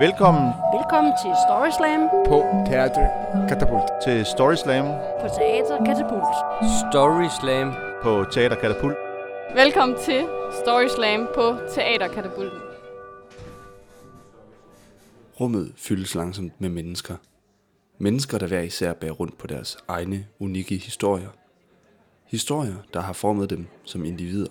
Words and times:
Velkommen 0.00 0.52
Velkommen 0.76 1.12
til 1.22 1.32
Story 1.46 1.70
Slam 1.70 2.08
på 2.26 2.36
Teater 2.66 3.08
Katapult. 3.48 3.90
til 4.04 4.26
Story 4.26 4.54
Slam 4.54 4.84
på 5.20 5.28
Teater 5.28 5.84
Katapult. 5.84 6.36
Story 6.92 7.28
Slam. 7.40 7.72
på 8.02 8.24
Teater 8.32 8.56
Katapult. 8.56 8.96
Velkommen 9.54 9.98
til 9.98 10.26
Story 10.62 10.88
Slam 10.96 11.28
på 11.34 11.56
Teaterkatapulten. 11.74 12.58
Rummet 15.40 15.72
fyldes 15.76 16.14
langsomt 16.14 16.60
med 16.60 16.68
mennesker. 16.68 17.14
Mennesker, 17.98 18.38
der 18.38 18.46
hver 18.46 18.60
især 18.60 18.92
bærer 18.92 19.12
rundt 19.12 19.38
på 19.38 19.46
deres 19.46 19.78
egne, 19.88 20.26
unikke 20.40 20.76
historier. 20.76 21.28
Historier, 22.26 22.76
der 22.94 23.00
har 23.00 23.12
formet 23.12 23.50
dem 23.50 23.66
som 23.84 24.04
individer. 24.04 24.50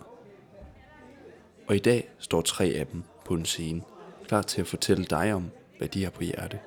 Og 1.69 1.75
i 1.75 1.79
dag 1.79 2.09
står 2.19 2.41
tre 2.41 2.65
af 2.65 2.87
dem 2.87 3.03
på 3.25 3.33
en 3.33 3.45
scene, 3.45 3.81
klar 4.27 4.41
til 4.41 4.61
at 4.61 4.67
fortælle 4.67 5.05
dig 5.05 5.33
om, 5.33 5.49
hvad 5.77 5.87
de 5.87 6.03
har 6.03 6.11
på 6.11 6.23
hjerte. 6.23 6.59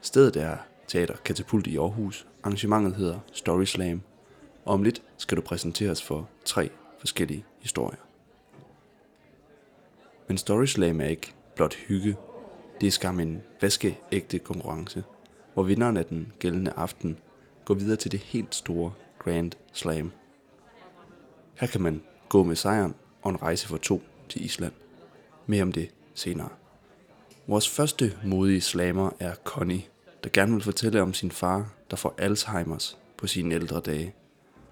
Stedet 0.00 0.36
er 0.36 0.56
Teater 0.88 1.16
Katapult 1.16 1.66
i 1.66 1.76
Aarhus. 1.76 2.26
Arrangementet 2.42 2.96
hedder 2.96 3.18
Story 3.32 3.64
Slam. 3.64 4.02
Og 4.64 4.74
om 4.74 4.82
lidt 4.82 5.02
skal 5.16 5.36
du 5.36 5.42
præsenteres 5.42 6.02
for 6.02 6.28
tre 6.44 6.70
forskellige 6.98 7.44
historier. 7.60 7.98
Men 10.28 10.38
Story 10.38 10.66
Slam 10.66 11.00
er 11.00 11.06
ikke 11.06 11.34
blot 11.56 11.74
hygge. 11.74 12.16
Det 12.80 12.86
er 12.86 12.90
skam 12.90 13.20
en 13.20 13.42
vaskeægte 13.60 14.38
konkurrence, 14.38 15.04
hvor 15.54 15.62
vinderen 15.62 15.96
af 15.96 16.06
den 16.06 16.32
gældende 16.38 16.72
aften 16.76 17.18
går 17.64 17.74
videre 17.74 17.96
til 17.96 18.12
det 18.12 18.20
helt 18.20 18.54
store 18.54 18.92
Grand 19.18 19.52
Slam. 19.72 20.12
Her 21.54 21.66
kan 21.66 21.82
man 21.82 22.02
gå 22.28 22.42
med 22.42 22.56
sejren 22.56 22.94
og 23.26 23.30
en 23.30 23.42
rejse 23.42 23.68
for 23.68 23.76
to 23.76 24.02
til 24.28 24.44
Island. 24.44 24.72
Mere 25.46 25.62
om 25.62 25.72
det 25.72 25.90
senere. 26.14 26.48
Vores 27.46 27.68
første 27.68 28.12
modige 28.24 28.60
slammer 28.60 29.10
er 29.20 29.34
Connie, 29.44 29.82
der 30.24 30.30
gerne 30.32 30.52
vil 30.52 30.62
fortælle 30.62 31.02
om 31.02 31.14
sin 31.14 31.30
far, 31.30 31.72
der 31.90 31.96
får 31.96 32.14
Alzheimers 32.18 32.98
på 33.16 33.26
sine 33.26 33.54
ældre 33.54 33.80
dage. 33.80 34.14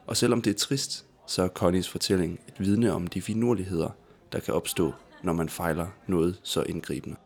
Og 0.07 0.17
selvom 0.17 0.43
det 0.43 0.51
er 0.51 0.59
trist, 0.59 1.07
så 1.27 1.43
er 1.43 1.49
Connies 1.49 1.89
fortælling 1.89 2.41
et 2.49 2.55
vidne 2.61 2.93
om 2.93 3.07
de 3.07 3.23
finurligheder, 3.23 3.89
der 4.33 4.41
kan 4.41 4.55
opstå, 4.55 4.93
når 5.23 5.33
man 5.33 5.49
fejler 5.49 5.87
noget 6.07 6.41
så 6.43 6.63
indgribende. 6.63 7.17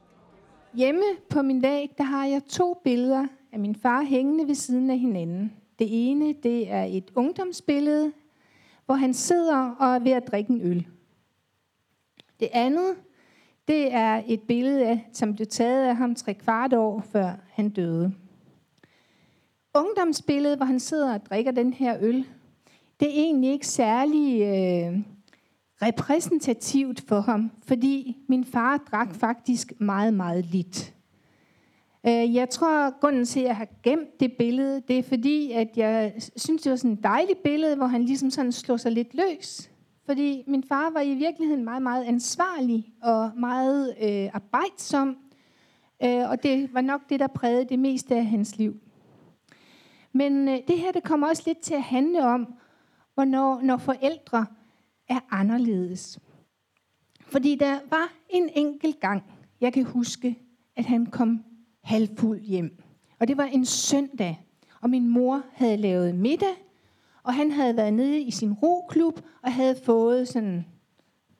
Hjemme 0.75 1.05
på 1.31 1.42
min 1.42 1.63
væg, 1.63 1.91
der 1.98 2.05
har 2.05 2.27
jeg 2.27 2.42
to 2.48 2.81
billeder 2.85 3.27
af 3.53 3.59
min 3.59 3.77
far 3.83 4.03
hængende 4.03 4.48
ved 4.48 4.55
siden 4.55 4.91
af 4.91 4.98
hinanden. 4.98 5.53
Det 5.79 5.87
ene, 5.91 6.35
det 6.42 6.70
er 6.70 6.85
et 6.85 7.11
ungdomsbillede, 7.15 8.13
hvor 8.87 8.95
han 8.95 9.15
sidder 9.15 9.70
og 9.79 9.95
er 9.95 9.98
ved 9.98 10.13
at 10.13 10.23
drikke 10.31 10.53
en 10.53 10.61
øl. 10.63 10.87
Det 12.41 12.48
andet, 12.53 12.94
det 13.69 13.92
er 13.94 14.22
et 14.27 14.41
billede, 14.42 14.86
af, 14.86 15.08
som 15.12 15.34
blev 15.34 15.47
taget 15.47 15.89
af 15.89 15.97
ham 15.97 16.14
tre 16.14 16.34
kvart 16.34 16.72
år 16.72 17.00
før 17.00 17.33
han 17.50 17.69
døde. 17.69 18.14
Ungdomsbilledet, 19.75 20.58
hvor 20.58 20.67
han 20.67 20.80
sidder 20.80 21.14
og 21.14 21.27
drikker 21.27 21.50
den 21.50 21.72
her 21.72 21.97
øl, 22.00 22.27
det 23.00 23.08
er 23.08 23.22
egentlig 23.22 23.50
ikke 23.50 23.67
særlig 23.67 24.42
øh, 24.42 24.98
repræsentativt 25.83 27.00
for 27.08 27.20
ham, 27.20 27.50
fordi 27.62 28.17
min 28.28 28.45
far 28.45 28.77
drak 28.77 29.14
faktisk 29.14 29.73
meget, 29.80 30.14
meget 30.14 30.47
lidt. 30.47 30.95
Øh, 32.06 32.34
jeg 32.34 32.50
tror, 32.50 33.00
grunden 33.00 33.25
til, 33.25 33.41
at 33.41 33.47
jeg 33.47 33.56
har 33.56 33.69
gemt 33.83 34.20
det 34.20 34.33
billede, 34.39 34.83
det 34.89 34.98
er 34.98 35.02
fordi, 35.02 35.52
at 35.52 35.69
jeg 35.77 36.14
synes, 36.36 36.62
det 36.62 36.70
var 36.70 36.77
sådan 36.77 36.92
et 36.92 37.02
dejligt 37.02 37.42
billede, 37.42 37.77
hvor 37.77 37.86
han 37.86 38.05
ligesom 38.05 38.30
sådan 38.30 38.52
slår 38.52 38.77
sig 38.77 38.92
lidt 38.92 39.14
løs. 39.14 39.70
Fordi 40.09 40.45
min 40.47 40.64
far 40.64 40.91
var 40.91 41.01
i 41.01 41.14
virkeligheden 41.14 41.64
meget, 41.64 41.83
meget 41.83 42.05
ansvarlig 42.05 42.92
og 43.03 43.33
meget 43.37 43.95
øh, 44.03 44.31
arbejdsom. 44.33 45.17
Øh, 46.03 46.31
og 46.31 46.42
det 46.42 46.75
var 46.75 46.81
nok 46.81 47.01
det, 47.09 47.20
der 47.20 47.27
prægede 47.27 47.69
det 47.69 47.79
meste 47.79 48.14
af 48.17 48.27
hans 48.27 48.58
liv. 48.58 48.80
Men 50.13 50.48
øh, 50.48 50.58
det 50.69 50.79
her, 50.79 50.92
det 50.92 51.02
kommer 51.02 51.29
også 51.29 51.42
lidt 51.46 51.61
til 51.61 51.74
at 51.74 51.83
handle 51.83 52.24
om, 52.24 52.55
hvornår 53.14 53.61
når 53.63 53.77
forældre 53.77 54.46
er 55.08 55.20
anderledes. 55.30 56.19
Fordi 57.20 57.55
der 57.55 57.79
var 57.90 58.13
en 58.30 58.51
enkelt 58.55 59.01
gang, 59.01 59.23
jeg 59.61 59.73
kan 59.73 59.85
huske, 59.85 60.39
at 60.77 60.85
han 60.85 61.07
kom 61.07 61.45
halvfuld 61.83 62.40
hjem. 62.40 62.83
Og 63.19 63.29
det 63.29 63.36
var 63.36 63.45
en 63.45 63.64
søndag, 63.64 64.40
og 64.80 64.90
min 64.90 65.08
mor 65.08 65.42
havde 65.52 65.77
lavet 65.77 66.14
middag, 66.14 66.55
og 67.28 67.34
han 67.34 67.50
havde 67.50 67.77
været 67.77 67.94
nede 67.94 68.20
i 68.20 68.30
sin 68.30 68.52
roklub 68.52 69.20
og 69.42 69.52
havde 69.52 69.77
fået 69.84 70.28
sådan 70.28 70.66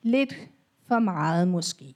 lidt 0.01 0.49
for 0.87 0.99
meget 0.99 1.47
måske. 1.47 1.95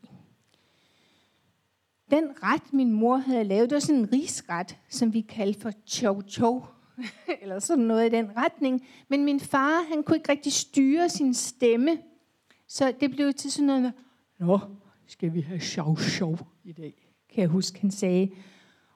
Den 2.12 2.24
ret, 2.44 2.74
min 2.74 2.92
mor 2.92 3.18
havde 3.18 3.44
lavet, 3.44 3.70
det 3.70 3.76
var 3.76 3.80
sådan 3.80 4.02
en 4.02 4.14
risret, 4.14 4.78
som 4.90 5.14
vi 5.14 5.22
kaldte 5.22 5.62
for 5.62 5.72
chow 5.88 6.22
chow, 6.22 6.66
eller 7.42 7.60
sådan 7.60 7.84
noget 7.84 8.06
i 8.06 8.16
den 8.16 8.38
retning. 8.38 8.88
Men 9.08 9.26
min 9.26 9.40
far, 9.40 9.84
han 9.90 10.04
kunne 10.04 10.18
ikke 10.18 10.32
rigtig 10.32 10.54
styre 10.54 11.10
sin 11.10 11.34
stemme, 11.34 11.98
så 12.68 12.94
det 13.00 13.12
blev 13.12 13.34
til 13.34 13.52
sådan 13.52 13.66
noget, 13.66 13.94
Nå, 14.40 14.60
skal 15.08 15.34
vi 15.34 15.42
have 15.42 15.60
chow 15.60 15.96
chow 15.96 16.38
i 16.64 16.72
dag, 16.72 17.12
kan 17.30 17.42
jeg 17.42 17.50
huske, 17.50 17.80
han 17.80 17.92
sagde. 17.92 18.32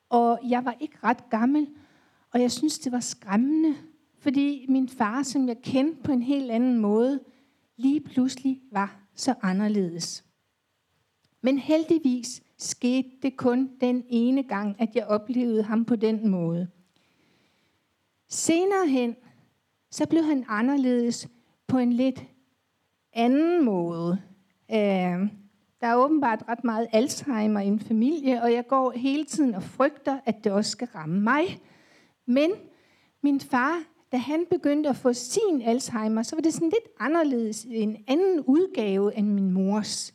Og 0.09 0.39
jeg 0.49 0.65
var 0.65 0.75
ikke 0.79 0.97
ret 1.03 1.29
gammel, 1.29 1.67
og 2.31 2.41
jeg 2.41 2.51
synes, 2.51 2.79
det 2.79 2.91
var 2.91 2.99
skræmmende, 2.99 3.75
fordi 4.27 4.65
min 4.69 4.89
far, 4.89 5.23
som 5.23 5.47
jeg 5.47 5.57
kendte 5.61 6.03
på 6.03 6.11
en 6.11 6.21
helt 6.21 6.51
anden 6.51 6.77
måde, 6.77 7.19
lige 7.77 8.01
pludselig 8.01 8.61
var 8.71 8.99
så 9.15 9.35
anderledes. 9.41 10.25
Men 11.41 11.57
heldigvis 11.57 12.43
skete 12.57 13.09
det 13.21 13.37
kun 13.37 13.71
den 13.81 14.03
ene 14.09 14.43
gang, 14.43 14.81
at 14.81 14.95
jeg 14.95 15.05
oplevede 15.05 15.63
ham 15.63 15.85
på 15.85 15.95
den 15.95 16.29
måde. 16.29 16.67
Senere 18.29 18.87
hen, 18.87 19.15
så 19.91 20.07
blev 20.07 20.23
han 20.23 20.45
anderledes 20.47 21.29
på 21.67 21.77
en 21.77 21.93
lidt 21.93 22.23
anden 23.13 23.65
måde. 23.65 24.21
Øh, 24.71 24.77
der 25.81 25.87
er 25.87 25.95
åbenbart 25.95 26.43
ret 26.47 26.63
meget 26.63 26.87
Alzheimer 26.91 27.59
i 27.59 27.67
en 27.67 27.79
familie, 27.79 28.41
og 28.41 28.53
jeg 28.53 28.67
går 28.67 28.91
hele 28.91 29.25
tiden 29.25 29.55
og 29.55 29.63
frygter, 29.63 30.19
at 30.25 30.43
det 30.43 30.51
også 30.51 30.71
skal 30.71 30.87
ramme 30.87 31.21
mig. 31.21 31.43
Men 32.25 32.51
min 33.23 33.39
far, 33.39 33.83
da 34.11 34.17
han 34.17 34.45
begyndte 34.49 34.89
at 34.89 34.95
få 34.95 35.13
sin 35.13 35.61
Alzheimer, 35.65 36.23
så 36.23 36.35
var 36.35 36.41
det 36.41 36.53
sådan 36.53 36.69
lidt 36.69 36.87
anderledes, 36.99 37.67
en 37.69 37.97
anden 38.07 38.39
udgave 38.39 39.17
end 39.17 39.27
min 39.27 39.51
mors. 39.51 40.13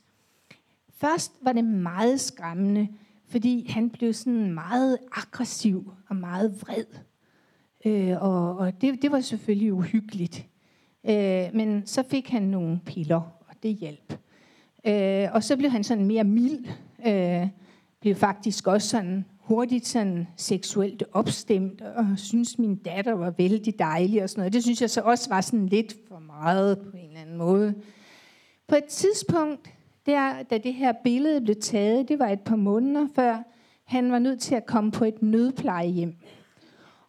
Først 0.97 1.31
var 1.41 1.53
det 1.53 1.63
meget 1.63 2.19
skræmmende, 2.19 2.87
fordi 3.27 3.69
han 3.69 3.89
blev 3.89 4.13
sådan 4.13 4.53
meget 4.53 4.97
aggressiv 5.11 5.91
og 6.09 6.15
meget 6.15 6.61
vred. 6.61 6.85
Øh, 7.85 8.23
og 8.23 8.57
og 8.57 8.81
det, 8.81 9.01
det 9.01 9.11
var 9.11 9.19
selvfølgelig 9.19 9.73
uhyggeligt. 9.73 10.47
Øh, 11.09 11.49
men 11.53 11.87
så 11.87 12.03
fik 12.03 12.29
han 12.29 12.41
nogle 12.41 12.79
piller, 12.85 13.21
og 13.47 13.55
det 13.63 13.75
hjalp. 13.75 14.19
Øh, 14.87 15.27
og 15.33 15.43
så 15.43 15.57
blev 15.57 15.69
han 15.69 15.83
sådan 15.83 16.05
mere 16.05 16.23
mild. 16.23 16.65
Øh, 17.07 17.47
blev 17.99 18.15
faktisk 18.15 18.67
også 18.67 18.87
sådan 18.87 19.25
hurtigt 19.43 19.87
sådan 19.87 20.27
seksuelt 20.37 21.03
opstemt, 21.11 21.81
og 21.81 22.05
synes 22.15 22.59
min 22.59 22.75
datter 22.75 23.13
var 23.13 23.29
vældig 23.29 23.79
dejlig 23.79 24.23
og 24.23 24.29
sådan 24.29 24.39
noget. 24.39 24.53
Det 24.53 24.63
synes 24.63 24.81
jeg 24.81 24.89
så 24.89 25.01
også 25.01 25.29
var 25.29 25.41
sådan 25.41 25.65
lidt 25.65 25.95
for 26.07 26.19
meget 26.19 26.79
på 26.79 26.97
en 26.97 27.07
eller 27.07 27.21
anden 27.21 27.37
måde. 27.37 27.73
På 28.67 28.75
et 28.75 28.85
tidspunkt, 28.85 29.73
der, 30.05 30.43
da 30.43 30.57
det 30.57 30.73
her 30.73 30.93
billede 31.03 31.41
blev 31.41 31.55
taget, 31.61 32.09
det 32.09 32.19
var 32.19 32.29
et 32.29 32.41
par 32.41 32.55
måneder 32.55 33.07
før, 33.15 33.43
han 33.85 34.11
var 34.11 34.19
nødt 34.19 34.39
til 34.39 34.55
at 34.55 34.65
komme 34.65 34.91
på 34.91 35.05
et 35.05 35.21
nødplejehjem. 35.21 36.15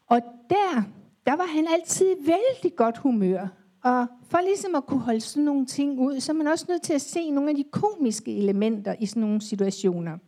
Og 0.07 0.21
der, 0.51 0.83
der 1.27 1.37
var 1.37 1.47
han 1.47 1.67
altid 1.73 2.07
i 2.07 2.27
vældig 2.27 2.77
godt 2.77 2.99
humør. 2.99 3.49
Og 3.85 4.07
for 4.29 4.39
ligesom 4.45 4.75
at 4.75 4.87
kunne 4.87 5.01
holde 5.01 5.21
sådan 5.21 5.45
nogle 5.45 5.67
ting 5.67 6.01
ud, 6.01 6.21
så 6.21 6.33
er 6.33 6.37
man 6.37 6.47
også 6.47 6.67
nødt 6.69 6.83
til 6.83 6.93
at 6.93 7.01
se 7.01 7.31
nogle 7.31 7.51
af 7.51 7.57
de 7.57 7.65
komiske 7.73 8.37
elementer 8.37 8.95
i 9.01 9.07
sådan 9.07 9.21
nogle 9.21 9.41
situationer. 9.41 10.19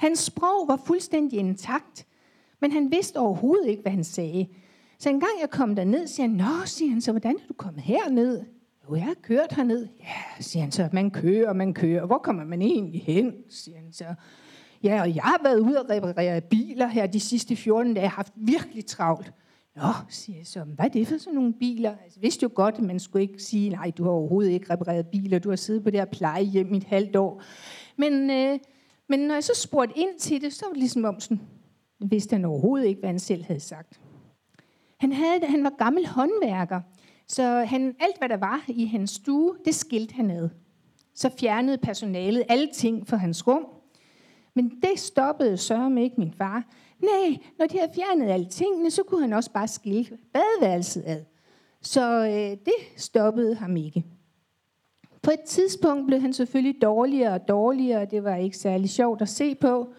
Hans 0.00 0.18
sprog 0.18 0.68
var 0.68 0.80
fuldstændig 0.86 1.38
intakt, 1.38 2.06
men 2.60 2.72
han 2.72 2.90
vidste 2.90 3.16
overhovedet 3.16 3.68
ikke, 3.68 3.82
hvad 3.82 3.92
han 3.92 4.04
sagde. 4.04 4.48
Så 4.98 5.08
en 5.08 5.20
gang 5.20 5.32
jeg 5.40 5.50
kom 5.50 5.76
derned, 5.76 6.06
siger 6.06 6.28
han, 6.28 6.36
Nå, 6.36 6.66
siger 6.66 6.90
han 6.90 7.00
så, 7.00 7.12
hvordan 7.12 7.36
er 7.36 7.46
du 7.48 7.54
kommet 7.54 7.82
herned? 7.82 8.42
Jo, 8.88 8.94
jeg 8.94 9.04
har 9.04 9.14
kørt 9.22 9.52
herned. 9.52 9.88
Ja, 10.00 10.42
siger 10.42 10.62
han 10.62 10.72
så, 10.72 10.88
man 10.92 11.10
kører, 11.10 11.52
man 11.52 11.74
kører. 11.74 12.06
Hvor 12.06 12.18
kommer 12.18 12.44
man 12.44 12.62
egentlig 12.62 13.02
hen, 13.02 13.32
siger 13.48 13.78
han 13.78 13.92
så. 13.92 14.04
Ja, 14.82 15.00
og 15.00 15.14
jeg 15.14 15.22
har 15.22 15.40
været 15.42 15.60
ude 15.60 15.80
og 15.80 15.90
reparere 15.90 16.40
biler 16.40 16.86
her 16.86 17.06
de 17.06 17.20
sidste 17.20 17.56
14 17.56 17.94
dage. 17.94 18.02
Jeg 18.02 18.10
har 18.10 18.16
haft 18.16 18.32
virkelig 18.36 18.86
travlt. 18.86 19.32
Nå, 19.76 19.92
siger 20.08 20.38
jeg 20.38 20.46
så, 20.46 20.64
hvad 20.64 20.84
er 20.84 20.88
det 20.88 21.08
for 21.08 21.18
sådan 21.18 21.34
nogle 21.34 21.52
biler? 21.52 21.94
Altså, 22.04 22.20
vidste 22.20 22.42
jo 22.42 22.50
godt, 22.54 22.74
at 22.74 22.82
man 22.82 23.00
skulle 23.00 23.22
ikke 23.22 23.42
sige, 23.42 23.70
nej, 23.70 23.90
du 23.90 24.04
har 24.04 24.10
overhovedet 24.10 24.50
ikke 24.50 24.72
repareret 24.72 25.06
biler, 25.06 25.38
du 25.38 25.48
har 25.48 25.56
siddet 25.56 25.82
på 25.82 25.90
det 25.90 26.00
her 26.00 26.04
plejehjem 26.04 26.74
i 26.74 26.76
et 26.76 26.84
halvt 26.84 27.16
år. 27.16 27.42
Men, 27.96 28.30
øh, 28.30 28.58
men 29.10 29.20
når 29.20 29.34
jeg 29.34 29.44
så 29.44 29.54
spurgte 29.54 29.98
ind 29.98 30.18
til 30.18 30.40
det, 30.40 30.52
så 30.52 30.64
var 30.66 30.72
det 30.72 30.78
ligesom 30.78 31.04
om 31.04 31.20
sådan, 31.20 31.40
vidste 32.00 32.34
han 32.34 32.44
overhovedet 32.44 32.86
ikke, 32.86 33.00
hvad 33.00 33.10
han 33.10 33.18
selv 33.18 33.44
havde 33.44 33.60
sagt. 33.60 34.00
Han, 35.00 35.12
havde, 35.12 35.46
han 35.46 35.64
var 35.64 35.72
gammel 35.78 36.06
håndværker, 36.06 36.80
Så 37.26 37.42
han, 37.42 37.94
alt, 38.00 38.18
hvad 38.18 38.28
der 38.28 38.36
var 38.36 38.64
i 38.68 38.86
hans 38.86 39.10
stue, 39.10 39.56
det 39.64 39.74
skilte 39.74 40.14
han 40.14 40.30
ad. 40.30 40.48
Så 41.14 41.30
fjernede 41.40 41.78
personalet 41.78 42.44
alle 42.48 42.68
ting 42.74 43.08
fra 43.08 43.16
hans 43.16 43.46
rum. 43.46 43.66
Men 44.54 44.70
det 44.82 44.98
stoppede 44.98 45.56
sørme 45.56 46.02
ikke 46.02 46.16
min 46.18 46.32
far. 46.32 46.64
Nej, 47.02 47.36
når 47.58 47.66
de 47.66 47.78
havde 47.78 47.92
fjernet 47.94 48.30
alle 48.30 48.48
tingene, 48.48 48.90
så 48.90 49.02
kunne 49.02 49.20
han 49.20 49.32
også 49.32 49.52
bare 49.52 49.68
skille 49.68 50.18
badeværelset 50.32 51.02
ad. 51.06 51.24
Så 51.82 52.26
øh, 52.26 52.50
det 52.50 52.74
stoppede 52.96 53.54
ham 53.54 53.76
ikke. 53.76 54.04
På 55.22 55.30
et 55.30 55.40
tidspunkt 55.40 56.06
blev 56.06 56.20
han 56.20 56.32
selvfølgelig 56.32 56.82
dårligere 56.82 57.32
og 57.32 57.48
dårligere, 57.48 58.02
og 58.02 58.10
det 58.10 58.24
var 58.24 58.36
ikke 58.36 58.56
særlig 58.56 58.90
sjovt 58.90 59.22
at 59.22 59.28
se 59.28 59.54
på. 59.54 59.92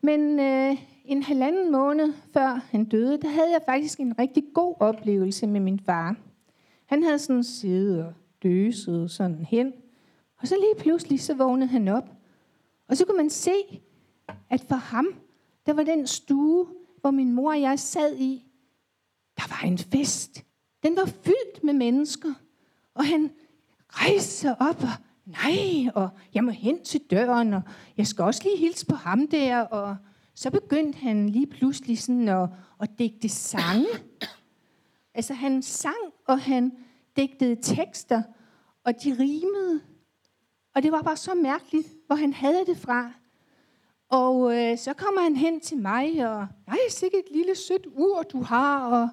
Men 0.00 0.40
øh, 0.40 0.76
en 1.04 1.22
halvanden 1.22 1.72
måned 1.72 2.12
før 2.32 2.60
han 2.70 2.84
døde, 2.84 3.20
der 3.22 3.28
havde 3.28 3.50
jeg 3.50 3.60
faktisk 3.66 4.00
en 4.00 4.18
rigtig 4.18 4.44
god 4.54 4.74
oplevelse 4.80 5.46
med 5.46 5.60
min 5.60 5.80
far. 5.80 6.16
Han 6.86 7.02
havde 7.02 7.18
sådan 7.18 7.44
siddet 7.44 8.04
og 8.04 8.12
døset 8.42 9.10
sådan 9.10 9.44
hen, 9.44 9.72
og 10.38 10.48
så 10.48 10.54
lige 10.54 10.82
pludselig 10.82 11.20
så 11.20 11.34
vågnede 11.34 11.70
han 11.70 11.88
op. 11.88 12.10
Og 12.88 12.96
så 12.96 13.04
kunne 13.04 13.16
man 13.16 13.30
se, 13.30 13.82
at 14.50 14.60
for 14.68 14.74
ham, 14.74 15.06
der 15.66 15.72
var 15.72 15.82
den 15.82 16.06
stue, 16.06 16.66
hvor 17.00 17.10
min 17.10 17.32
mor 17.32 17.50
og 17.50 17.60
jeg 17.60 17.78
sad 17.78 18.16
i, 18.16 18.44
der 19.36 19.42
var 19.48 19.68
en 19.68 19.78
fest. 19.78 20.44
Den 20.82 20.96
var 20.96 21.06
fyldt 21.06 21.64
med 21.64 21.74
mennesker. 21.74 22.34
Og 22.94 23.06
han 23.06 23.30
rejse 23.92 24.28
sig 24.28 24.60
op 24.60 24.82
og, 24.82 24.88
nej, 25.26 25.90
og 25.94 26.08
jeg 26.34 26.44
må 26.44 26.50
hen 26.50 26.84
til 26.84 27.00
døren, 27.10 27.54
og 27.54 27.62
jeg 27.96 28.06
skal 28.06 28.24
også 28.24 28.40
lige 28.44 28.56
hilse 28.56 28.86
på 28.86 28.94
ham 28.94 29.28
der. 29.28 29.60
Og 29.60 29.96
så 30.34 30.50
begyndte 30.50 30.98
han 30.98 31.28
lige 31.28 31.46
pludselig 31.46 31.98
sådan 31.98 32.28
at, 32.28 32.48
at 32.80 32.90
digte 32.98 33.28
sange. 33.28 33.86
Altså 35.14 35.34
han 35.34 35.62
sang, 35.62 36.12
og 36.28 36.40
han 36.40 36.72
digtede 37.16 37.56
tekster, 37.62 38.22
og 38.84 38.94
de 39.04 39.16
rimede. 39.18 39.80
Og 40.74 40.82
det 40.82 40.92
var 40.92 41.02
bare 41.02 41.16
så 41.16 41.34
mærkeligt, 41.34 41.88
hvor 42.06 42.16
han 42.16 42.32
havde 42.32 42.66
det 42.66 42.76
fra. 42.76 43.12
Og 44.08 44.56
øh, 44.56 44.78
så 44.78 44.92
kommer 44.92 45.20
han 45.20 45.36
hen 45.36 45.60
til 45.60 45.78
mig, 45.78 46.28
og 46.28 46.46
nej, 46.66 46.78
sikkert 46.88 47.20
et 47.30 47.36
lille 47.36 47.56
sødt 47.56 47.86
ur, 47.96 48.22
du 48.22 48.42
har. 48.42 48.86
Og 48.86 49.08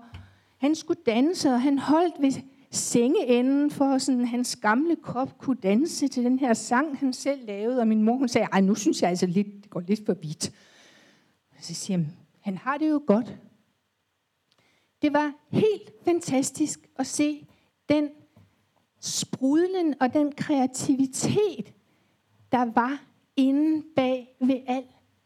han 0.58 0.76
skulle 0.76 1.02
danse, 1.06 1.50
og 1.50 1.62
han 1.62 1.80
holdt 1.80 2.16
ved 2.22 2.32
sengeenden, 2.72 3.72
for 3.72 3.98
sådan 3.98 4.26
hans 4.26 4.56
gamle 4.56 4.96
krop 4.96 5.38
kunne 5.38 5.58
danse 5.64 6.08
til 6.08 6.24
den 6.24 6.40
her 6.40 6.54
sang, 6.54 6.98
han 6.98 7.14
selv 7.14 7.46
lavede. 7.46 7.80
Og 7.80 7.88
min 7.88 8.04
mor, 8.04 8.18
hun 8.18 8.28
sagde, 8.28 8.48
ej, 8.52 8.62
nu 8.62 8.76
synes 8.76 9.02
jeg 9.02 9.10
altså 9.10 9.26
lidt, 9.26 9.48
det 9.64 9.70
går 9.70 9.80
lidt 9.80 10.06
for 10.06 10.14
vidt. 10.14 10.52
Så 11.60 11.74
siger 11.74 11.98
han, 11.98 12.08
han 12.40 12.58
har 12.58 12.78
det 12.78 12.90
jo 12.90 13.02
godt. 13.08 13.38
Det 15.02 15.14
var 15.14 15.34
helt 15.50 15.92
fantastisk 16.06 16.90
at 16.96 17.08
se 17.08 17.48
den 17.90 18.10
sprudlen 19.02 19.96
og 20.02 20.14
den 20.14 20.32
kreativitet, 20.32 21.74
der 22.52 22.72
var 22.76 23.04
inde 23.36 23.84
bag 23.96 24.36
ved 24.40 24.60
al 24.68 24.84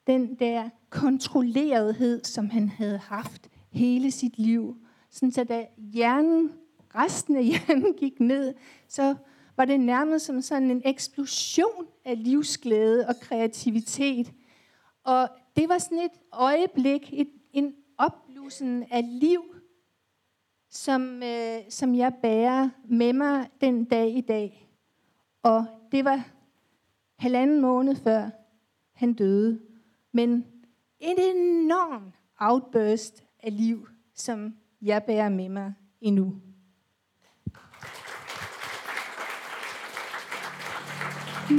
den 0.07 0.35
der 0.35 0.69
kontrollerethed, 0.89 2.23
som 2.23 2.49
han 2.49 2.69
havde 2.69 2.97
haft 2.97 3.49
hele 3.71 4.11
sit 4.11 4.39
liv. 4.39 4.77
Sådan 5.09 5.31
så 5.31 5.43
da 5.43 5.65
hjernen, 5.77 6.51
resten 6.95 7.35
af 7.35 7.45
hjernen 7.45 7.93
gik 8.03 8.19
ned, 8.19 8.53
så 8.87 9.15
var 9.57 9.65
det 9.65 9.79
nærmest 9.79 10.25
som 10.25 10.41
sådan 10.41 10.71
en 10.71 10.81
eksplosion 10.85 11.87
af 12.05 12.23
livsglæde 12.23 13.07
og 13.07 13.15
kreativitet. 13.21 14.33
Og 15.03 15.29
det 15.55 15.69
var 15.69 15.77
sådan 15.77 15.99
et 15.99 16.19
øjeblik, 16.31 17.09
et, 17.13 17.29
en 17.53 17.73
opblussen 17.97 18.83
af 18.91 19.19
liv, 19.19 19.41
som, 20.69 21.23
øh, 21.23 21.59
som 21.69 21.95
jeg 21.95 22.13
bærer 22.21 22.69
med 22.89 23.13
mig 23.13 23.49
den 23.61 23.85
dag 23.85 24.17
i 24.17 24.21
dag. 24.21 24.69
Og 25.43 25.65
det 25.91 26.05
var 26.05 26.27
halvanden 27.17 27.61
måned 27.61 27.95
før 27.95 28.29
han 28.93 29.13
døde. 29.13 29.59
Men 30.11 30.45
et 30.99 31.17
enorm 31.35 32.11
outburst 32.39 33.23
af 33.43 33.57
liv, 33.57 33.87
som 34.15 34.55
jeg 34.81 35.03
bærer 35.03 35.29
med 35.29 35.49
mig 35.49 35.73
endnu. 36.01 36.41
Jeg 41.51 41.57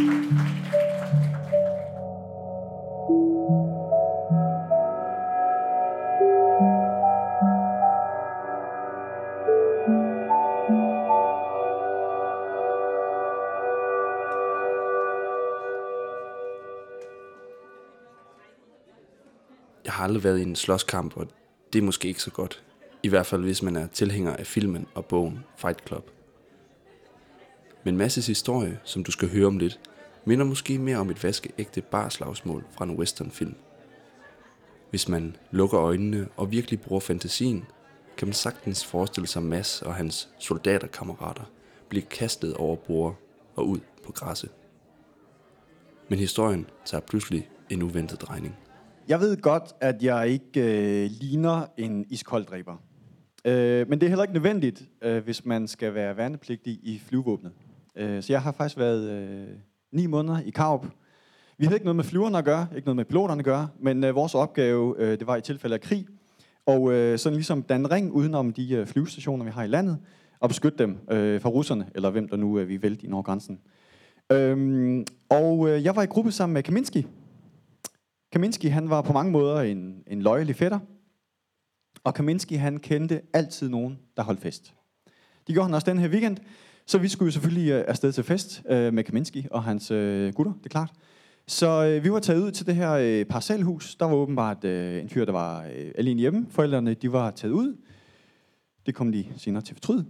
har 19.92 20.04
aldrig 20.04 20.24
været 20.24 20.38
i 20.38 20.42
en 20.42 20.56
slåskamp, 20.56 21.16
og 21.16 21.28
det 21.72 21.78
er 21.78 21.82
måske 21.82 22.08
ikke 22.08 22.22
så 22.22 22.30
godt. 22.30 22.62
I 23.02 23.08
hvert 23.08 23.26
fald 23.26 23.42
hvis 23.42 23.62
man 23.62 23.76
er 23.76 23.86
tilhænger 23.86 24.36
af 24.36 24.46
filmen 24.46 24.86
og 24.94 25.06
bogen 25.06 25.44
Fight 25.56 25.86
Club. 25.86 26.10
Men 27.84 27.96
Masses 27.96 28.26
historie, 28.26 28.80
som 28.84 29.04
du 29.04 29.10
skal 29.10 29.30
høre 29.30 29.46
om 29.46 29.58
lidt, 29.58 29.80
minder 30.24 30.44
måske 30.44 30.78
mere 30.78 30.96
om 30.96 31.10
et 31.10 31.24
vaskeægte 31.24 31.82
barslagsmål 31.82 32.64
fra 32.70 32.84
en 32.84 32.98
westernfilm. 32.98 33.54
Hvis 34.90 35.08
man 35.08 35.36
lukker 35.50 35.80
øjnene 35.80 36.28
og 36.36 36.50
virkelig 36.50 36.80
bruger 36.80 37.00
fantasien, 37.00 37.64
kan 38.16 38.28
man 38.28 38.32
sagtens 38.32 38.84
forestille 38.84 39.26
sig 39.26 39.42
Mass 39.42 39.82
og 39.82 39.94
hans 39.94 40.28
soldaterkammerater 40.38 41.50
blive 41.88 42.02
kastet 42.02 42.54
over 42.54 42.76
bord 42.76 43.18
og 43.56 43.68
ud 43.68 43.80
på 44.06 44.12
græsset. 44.12 44.50
Men 46.08 46.18
historien 46.18 46.66
tager 46.84 47.00
pludselig 47.00 47.48
en 47.70 47.82
uventet 47.82 48.20
drejning. 48.20 48.56
Jeg 49.08 49.20
ved 49.20 49.36
godt, 49.36 49.62
at 49.80 50.02
jeg 50.02 50.28
ikke 50.28 50.60
øh, 51.04 51.10
ligner 51.10 51.66
en 51.76 52.06
iskolddræber. 52.10 52.76
Øh, 53.44 53.88
men 53.88 54.00
det 54.00 54.06
er 54.06 54.08
heller 54.08 54.24
ikke 54.24 54.34
nødvendigt, 54.34 54.82
øh, 55.02 55.24
hvis 55.24 55.44
man 55.44 55.68
skal 55.68 55.94
være 55.94 56.16
værnepligtig 56.16 56.72
i 56.82 57.02
flyvåbnet. 57.06 57.52
Øh, 57.96 58.22
så 58.22 58.32
jeg 58.32 58.42
har 58.42 58.52
faktisk 58.52 58.78
været 58.78 59.10
øh, 59.10 59.48
ni 59.92 60.06
måneder 60.06 60.40
i 60.40 60.50
Kaup. 60.50 60.86
Vi 61.58 61.64
havde 61.64 61.76
ikke 61.76 61.84
noget 61.84 61.96
med 61.96 62.04
flyverne 62.04 62.38
at 62.38 62.44
gøre, 62.44 62.66
ikke 62.76 62.86
noget 62.86 62.96
med 62.96 63.04
piloterne 63.04 63.40
at 63.40 63.44
gøre, 63.44 63.68
men 63.80 64.04
øh, 64.04 64.14
vores 64.14 64.34
opgave, 64.34 64.94
øh, 64.98 65.18
det 65.18 65.26
var 65.26 65.36
i 65.36 65.40
tilfælde 65.40 65.74
af 65.74 65.80
krig, 65.80 66.06
og 66.66 66.92
øh, 66.92 67.18
sådan 67.18 67.34
ligesom 67.34 67.62
danne 67.62 67.90
ring 67.90 68.12
udenom 68.12 68.52
de 68.52 68.74
øh, 68.74 68.86
flyvestationer, 68.86 69.44
vi 69.44 69.50
har 69.50 69.64
i 69.64 69.66
landet, 69.66 69.98
og 70.40 70.48
beskytte 70.48 70.78
dem 70.78 70.98
øh, 71.10 71.40
fra 71.40 71.48
russerne, 71.48 71.90
eller 71.94 72.10
hvem 72.10 72.28
der 72.28 72.36
nu 72.36 72.58
øh, 72.58 72.68
vi 72.68 72.82
vælte 72.82 73.04
ind 73.04 73.14
over 73.14 73.22
grænsen. 73.22 73.60
Øhm, 74.32 75.04
og 75.28 75.68
øh, 75.68 75.84
jeg 75.84 75.96
var 75.96 76.02
i 76.02 76.06
gruppe 76.06 76.32
sammen 76.32 76.54
med 76.54 76.62
Kaminski. 76.62 77.06
Kaminski, 78.32 78.68
han 78.68 78.90
var 78.90 79.02
på 79.02 79.12
mange 79.12 79.32
måder 79.32 79.60
en, 79.60 80.02
en 80.06 80.22
løjelig 80.22 80.56
fætter. 80.56 80.78
Og 82.04 82.14
Kaminski, 82.14 82.54
han 82.54 82.78
kendte 82.78 83.20
altid 83.32 83.68
nogen, 83.68 83.98
der 84.16 84.22
holdt 84.22 84.40
fest. 84.40 84.74
Det 85.46 85.54
gjorde 85.54 85.66
han 85.66 85.74
også 85.74 85.90
den 85.90 85.98
her 85.98 86.08
weekend. 86.08 86.36
Så 86.86 86.98
vi 86.98 87.08
skulle 87.08 87.26
jo 87.26 87.32
selvfølgelig 87.32 87.70
øh, 87.70 87.84
afsted 87.88 88.12
til 88.12 88.24
fest 88.24 88.62
øh, 88.70 88.94
med 88.94 89.04
Kaminski 89.04 89.46
og 89.50 89.62
hans 89.62 89.90
øh, 89.90 90.32
gutter, 90.32 90.52
det 90.52 90.66
er 90.66 90.70
klart. 90.70 90.90
Så 91.46 91.86
øh, 91.86 92.04
vi 92.04 92.12
var 92.12 92.20
taget 92.20 92.40
ud 92.42 92.50
til 92.50 92.66
det 92.66 92.74
her 92.74 92.92
øh, 92.92 93.24
parcelhus. 93.24 93.94
Der 93.94 94.06
var 94.06 94.14
åbenbart 94.14 94.64
øh, 94.64 95.02
en 95.02 95.08
fyr, 95.08 95.24
der 95.24 95.32
var 95.32 95.62
øh, 95.62 95.90
alene 95.94 96.20
hjemme. 96.20 96.46
Forældrene, 96.50 96.94
de 96.94 97.12
var 97.12 97.30
taget 97.30 97.52
ud. 97.52 97.76
Det 98.86 98.94
kom 98.94 99.12
de 99.12 99.24
senere 99.36 99.62
til 99.62 99.74
fortryd. 99.74 100.04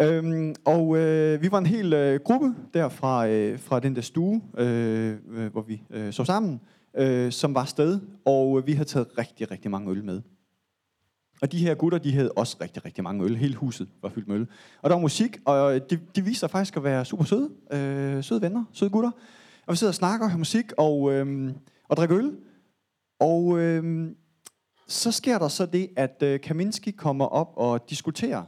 Øhm, 0.00 0.54
og 0.64 0.96
øh, 0.96 1.42
vi 1.42 1.50
var 1.50 1.58
en 1.58 1.66
hel 1.66 1.92
øh, 1.92 2.20
gruppe 2.24 2.54
der 2.74 2.88
fra, 2.88 3.28
øh, 3.28 3.58
fra 3.58 3.80
den 3.80 3.96
der 3.96 4.02
stue, 4.02 4.42
øh, 4.58 5.16
øh, 5.30 5.52
hvor 5.52 5.62
vi 5.62 5.82
øh, 5.90 6.12
så 6.12 6.24
sammen, 6.24 6.60
øh, 6.96 7.32
som 7.32 7.54
var 7.54 7.64
sted. 7.64 8.00
Og 8.24 8.58
øh, 8.58 8.66
vi 8.66 8.72
havde 8.72 8.88
taget 8.88 9.18
rigtig, 9.18 9.50
rigtig 9.50 9.70
mange 9.70 9.90
øl 9.90 10.04
med. 10.04 10.22
Og 11.42 11.52
de 11.52 11.58
her 11.58 11.74
gutter, 11.74 11.98
de 11.98 12.12
havde 12.12 12.32
også 12.32 12.56
rigtig, 12.60 12.84
rigtig 12.84 13.04
mange 13.04 13.24
øl. 13.24 13.36
Hele 13.36 13.54
huset 13.54 13.88
var 14.02 14.08
fyldt 14.08 14.28
med 14.28 14.36
øl. 14.36 14.46
Og 14.82 14.90
der 14.90 14.96
var 14.96 15.02
musik, 15.02 15.38
og 15.44 15.90
de, 15.90 16.00
de 16.16 16.24
viste 16.24 16.40
sig 16.40 16.50
faktisk 16.50 16.76
at 16.76 16.84
være 16.84 17.04
super 17.04 17.24
søde. 17.24 17.50
Øh, 17.72 18.24
søde 18.24 18.42
venner, 18.42 18.64
søde 18.72 18.90
gutter. 18.90 19.10
Og 19.66 19.72
vi 19.72 19.76
sidder 19.76 19.90
og 19.90 19.94
snakker 19.94 20.26
og 20.26 20.30
hører 20.30 20.38
musik 20.38 20.72
og, 20.78 21.12
øh, 21.12 21.52
og 21.88 21.96
drikker 21.96 22.18
øl. 22.18 22.36
Og 23.20 23.58
øh, 23.58 24.10
så 24.88 25.12
sker 25.12 25.38
der 25.38 25.48
så 25.48 25.66
det, 25.66 25.88
at 25.96 26.22
øh, 26.22 26.40
Kaminski 26.40 26.90
kommer 26.90 27.26
op 27.26 27.52
og 27.56 27.90
diskuterer 27.90 28.44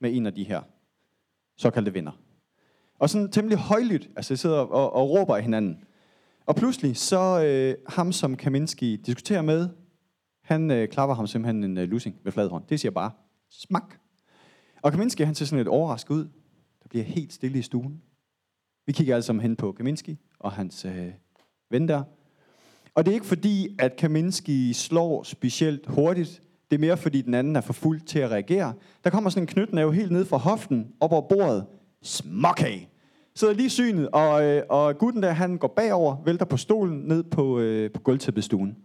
med 0.00 0.16
en 0.16 0.26
af 0.26 0.34
de 0.34 0.44
her 0.44 0.60
såkaldte 1.56 1.94
venner. 1.94 2.12
Og 2.98 3.10
sådan 3.10 3.30
temmelig 3.30 3.58
højlydt, 3.58 4.08
altså 4.16 4.36
sidder 4.36 4.58
og, 4.58 4.92
og 4.92 5.10
råber 5.10 5.36
af 5.36 5.42
hinanden. 5.42 5.84
Og 6.46 6.56
pludselig 6.56 6.96
så 6.96 7.44
øh, 7.44 7.74
ham, 7.88 8.12
som 8.12 8.36
Kaminski 8.36 8.96
diskuterer 8.96 9.42
med, 9.42 9.68
han 10.48 10.70
øh, 10.70 10.88
klapper 10.88 11.14
ham 11.14 11.26
simpelthen 11.26 11.64
en 11.64 11.78
øh, 11.78 11.88
lussing 11.88 12.16
med 12.24 12.32
flad 12.32 12.48
hånd. 12.48 12.64
Det 12.68 12.80
siger 12.80 12.92
bare, 12.92 13.10
smak. 13.50 13.94
Og 14.82 14.90
Kaminski, 14.90 15.22
han 15.22 15.34
ser 15.34 15.44
sådan 15.44 15.58
lidt 15.58 15.68
overrasket 15.68 16.14
ud. 16.14 16.24
Der 16.82 16.88
bliver 16.88 17.04
helt 17.04 17.32
stille 17.32 17.58
i 17.58 17.62
stuen. 17.62 18.02
Vi 18.86 18.92
kigger 18.92 19.14
alle 19.14 19.22
sammen 19.22 19.42
hen 19.42 19.56
på 19.56 19.72
Kaminski 19.72 20.18
og 20.38 20.52
hans 20.52 20.84
øh, 20.84 21.12
ven 21.70 21.88
der. 21.88 22.02
Og 22.94 23.04
det 23.04 23.10
er 23.10 23.14
ikke 23.14 23.26
fordi, 23.26 23.76
at 23.78 23.96
Kaminski 23.96 24.72
slår 24.72 25.22
specielt 25.22 25.86
hurtigt. 25.86 26.42
Det 26.70 26.76
er 26.76 26.80
mere, 26.80 26.96
fordi 26.96 27.22
den 27.22 27.34
anden 27.34 27.56
er 27.56 27.60
for 27.60 27.72
fuld 27.72 28.00
til 28.00 28.18
at 28.18 28.30
reagere. 28.30 28.74
Der 29.04 29.10
kommer 29.10 29.30
sådan 29.30 29.42
en 29.42 29.46
knytnæve 29.46 29.94
helt 29.94 30.12
ned 30.12 30.24
fra 30.24 30.36
hoften, 30.36 30.92
op 31.00 31.12
over 31.12 31.28
bordet. 31.28 31.66
Småkage! 32.02 32.88
Sidder 33.34 33.54
lige 33.54 33.70
synet, 33.70 34.08
og, 34.08 34.44
øh, 34.44 34.62
og 34.68 34.98
gutten 34.98 35.22
der, 35.22 35.30
han 35.30 35.58
går 35.58 35.68
bagover, 35.76 36.16
vælter 36.24 36.44
på 36.44 36.56
stolen 36.56 36.98
ned 36.98 37.22
på, 37.22 37.58
øh, 37.58 37.90
på 37.90 38.00
gulvtæppet 38.00 38.42
i 38.42 38.44
stuen. 38.44 38.76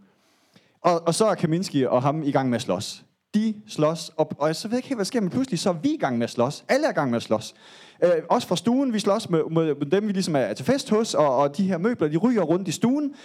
Og, 0.83 1.01
og 1.07 1.15
så 1.15 1.25
er 1.25 1.35
Kaminski 1.35 1.85
og 1.85 2.01
ham 2.01 2.23
i 2.23 2.31
gang 2.31 2.49
med 2.49 2.55
at 2.55 2.61
slås. 2.61 3.03
De 3.33 3.53
slås, 3.67 4.11
og, 4.17 4.31
og 4.37 4.55
så 4.55 4.67
ved 4.67 4.77
ikke 4.77 4.87
helt, 4.87 4.97
hvad 4.97 5.05
der 5.05 5.07
sker, 5.07 5.21
men 5.21 5.29
pludselig 5.29 5.59
så 5.59 5.69
er 5.69 5.73
vi 5.73 5.89
i 5.89 5.97
gang 5.97 6.17
med 6.17 6.23
at 6.23 6.29
slås. 6.29 6.63
Alle 6.69 6.85
er 6.85 6.91
i 6.91 6.93
gang 6.93 7.09
med 7.09 7.17
at 7.17 7.23
slås. 7.23 7.55
Øh, 8.03 8.11
også 8.29 8.47
fra 8.47 8.55
stuen, 8.55 8.93
vi 8.93 8.99
slås 8.99 9.29
med, 9.29 9.41
med, 9.51 9.75
med 9.75 9.85
dem, 9.85 10.07
vi 10.07 10.11
ligesom 10.11 10.35
er 10.35 10.53
til 10.53 10.65
fest 10.65 10.89
hos, 10.89 11.13
og, 11.13 11.37
og 11.37 11.57
de 11.57 11.63
her 11.63 11.77
møbler, 11.77 12.07
de 12.07 12.17
ryger 12.17 12.41
rundt 12.41 12.67
i 12.67 12.71
stuen. 12.71 13.15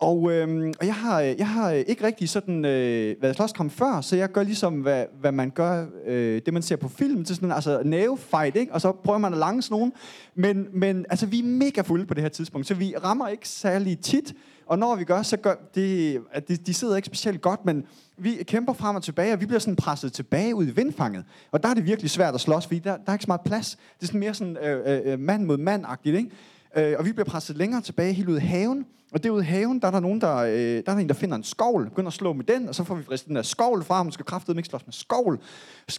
Og, 0.00 0.32
øhm, 0.32 0.72
og 0.80 0.86
jeg, 0.86 0.94
har, 0.94 1.20
jeg 1.20 1.48
har 1.48 1.70
ikke 1.70 2.04
rigtig 2.04 2.28
sådan 2.28 2.64
øh, 2.64 3.22
været 3.22 3.36
slåskamp 3.36 3.72
før, 3.72 4.00
så 4.00 4.16
jeg 4.16 4.32
gør 4.32 4.42
ligesom, 4.42 4.74
hvad, 4.74 5.04
hvad 5.20 5.32
man 5.32 5.50
gør, 5.50 5.86
øh, 6.06 6.42
det 6.46 6.54
man 6.54 6.62
ser 6.62 6.76
på 6.76 6.88
film, 6.88 7.24
til 7.24 7.36
sådan 7.36 7.52
altså 7.52 7.82
nævefight, 7.84 8.56
ikke? 8.56 8.72
Og 8.72 8.80
så 8.80 8.92
prøver 8.92 9.18
man 9.18 9.32
at 9.32 9.38
lange 9.38 9.62
sådan 9.62 9.74
nogen. 9.74 9.92
Men, 10.34 10.66
men 10.72 11.06
altså, 11.10 11.26
vi 11.26 11.38
er 11.38 11.44
mega 11.44 11.80
fulde 11.80 12.06
på 12.06 12.14
det 12.14 12.22
her 12.22 12.28
tidspunkt, 12.28 12.66
så 12.66 12.74
vi 12.74 12.94
rammer 13.04 13.28
ikke 13.28 13.48
særlig 13.48 13.98
tit. 13.98 14.34
Og 14.66 14.78
når 14.78 14.96
vi 14.96 15.04
gør, 15.04 15.22
så 15.22 15.36
gør 15.36 15.54
det, 15.74 16.20
at 16.32 16.48
de, 16.48 16.56
de 16.56 16.74
sidder 16.74 16.96
ikke 16.96 17.06
specielt 17.06 17.40
godt, 17.40 17.64
men 17.64 17.84
vi 18.16 18.34
kæmper 18.42 18.72
frem 18.72 18.96
og 18.96 19.02
tilbage, 19.02 19.32
og 19.32 19.40
vi 19.40 19.46
bliver 19.46 19.60
sådan 19.60 19.76
presset 19.76 20.12
tilbage 20.12 20.54
ud 20.54 20.66
i 20.66 20.70
vindfanget. 20.70 21.24
Og 21.52 21.62
der 21.62 21.68
er 21.68 21.74
det 21.74 21.86
virkelig 21.86 22.10
svært 22.10 22.34
at 22.34 22.40
slås, 22.40 22.66
fordi 22.66 22.78
der, 22.78 22.96
der 22.96 23.02
er 23.06 23.12
ikke 23.12 23.22
så 23.22 23.30
meget 23.30 23.40
plads. 23.40 23.78
Det 23.96 24.02
er 24.02 24.06
sådan 24.06 24.20
mere 24.20 24.34
sådan 24.34 24.56
øh, 24.56 24.96
øh, 25.06 25.12
øh 25.12 25.18
mand 25.18 25.44
mod 25.44 25.58
mand-agtigt, 25.58 26.16
ikke? 26.16 26.30
Øh, 26.76 26.94
og 26.98 27.04
vi 27.04 27.12
bliver 27.12 27.24
presset 27.24 27.56
længere 27.56 27.80
tilbage 27.80 28.12
helt 28.12 28.28
ud 28.28 28.36
i 28.36 28.40
haven. 28.40 28.86
Og 29.12 29.22
derude 29.22 29.42
i 29.42 29.46
haven, 29.46 29.80
der 29.80 29.86
er 29.86 29.90
der 29.90 30.00
nogen, 30.00 30.20
der, 30.20 30.36
øh, 30.36 30.52
der, 30.52 30.76
er 30.76 30.82
der 30.82 30.96
en, 30.96 31.08
der 31.08 31.14
finder 31.14 31.36
en 31.36 31.44
skovl, 31.44 31.88
begynder 31.88 32.08
at 32.08 32.14
slå 32.14 32.32
med 32.32 32.44
den, 32.44 32.68
og 32.68 32.74
så 32.74 32.84
får 32.84 32.94
vi 32.94 33.02
fristet 33.02 33.28
den 33.28 33.36
der 33.36 33.42
skovl 33.42 33.84
frem, 33.84 34.06
man 34.06 34.12
skal 34.12 34.26
kraftedeme 34.26 34.58
ikke 34.58 34.68
slås 34.68 34.86
med 34.86 34.92
skovl, 34.92 35.40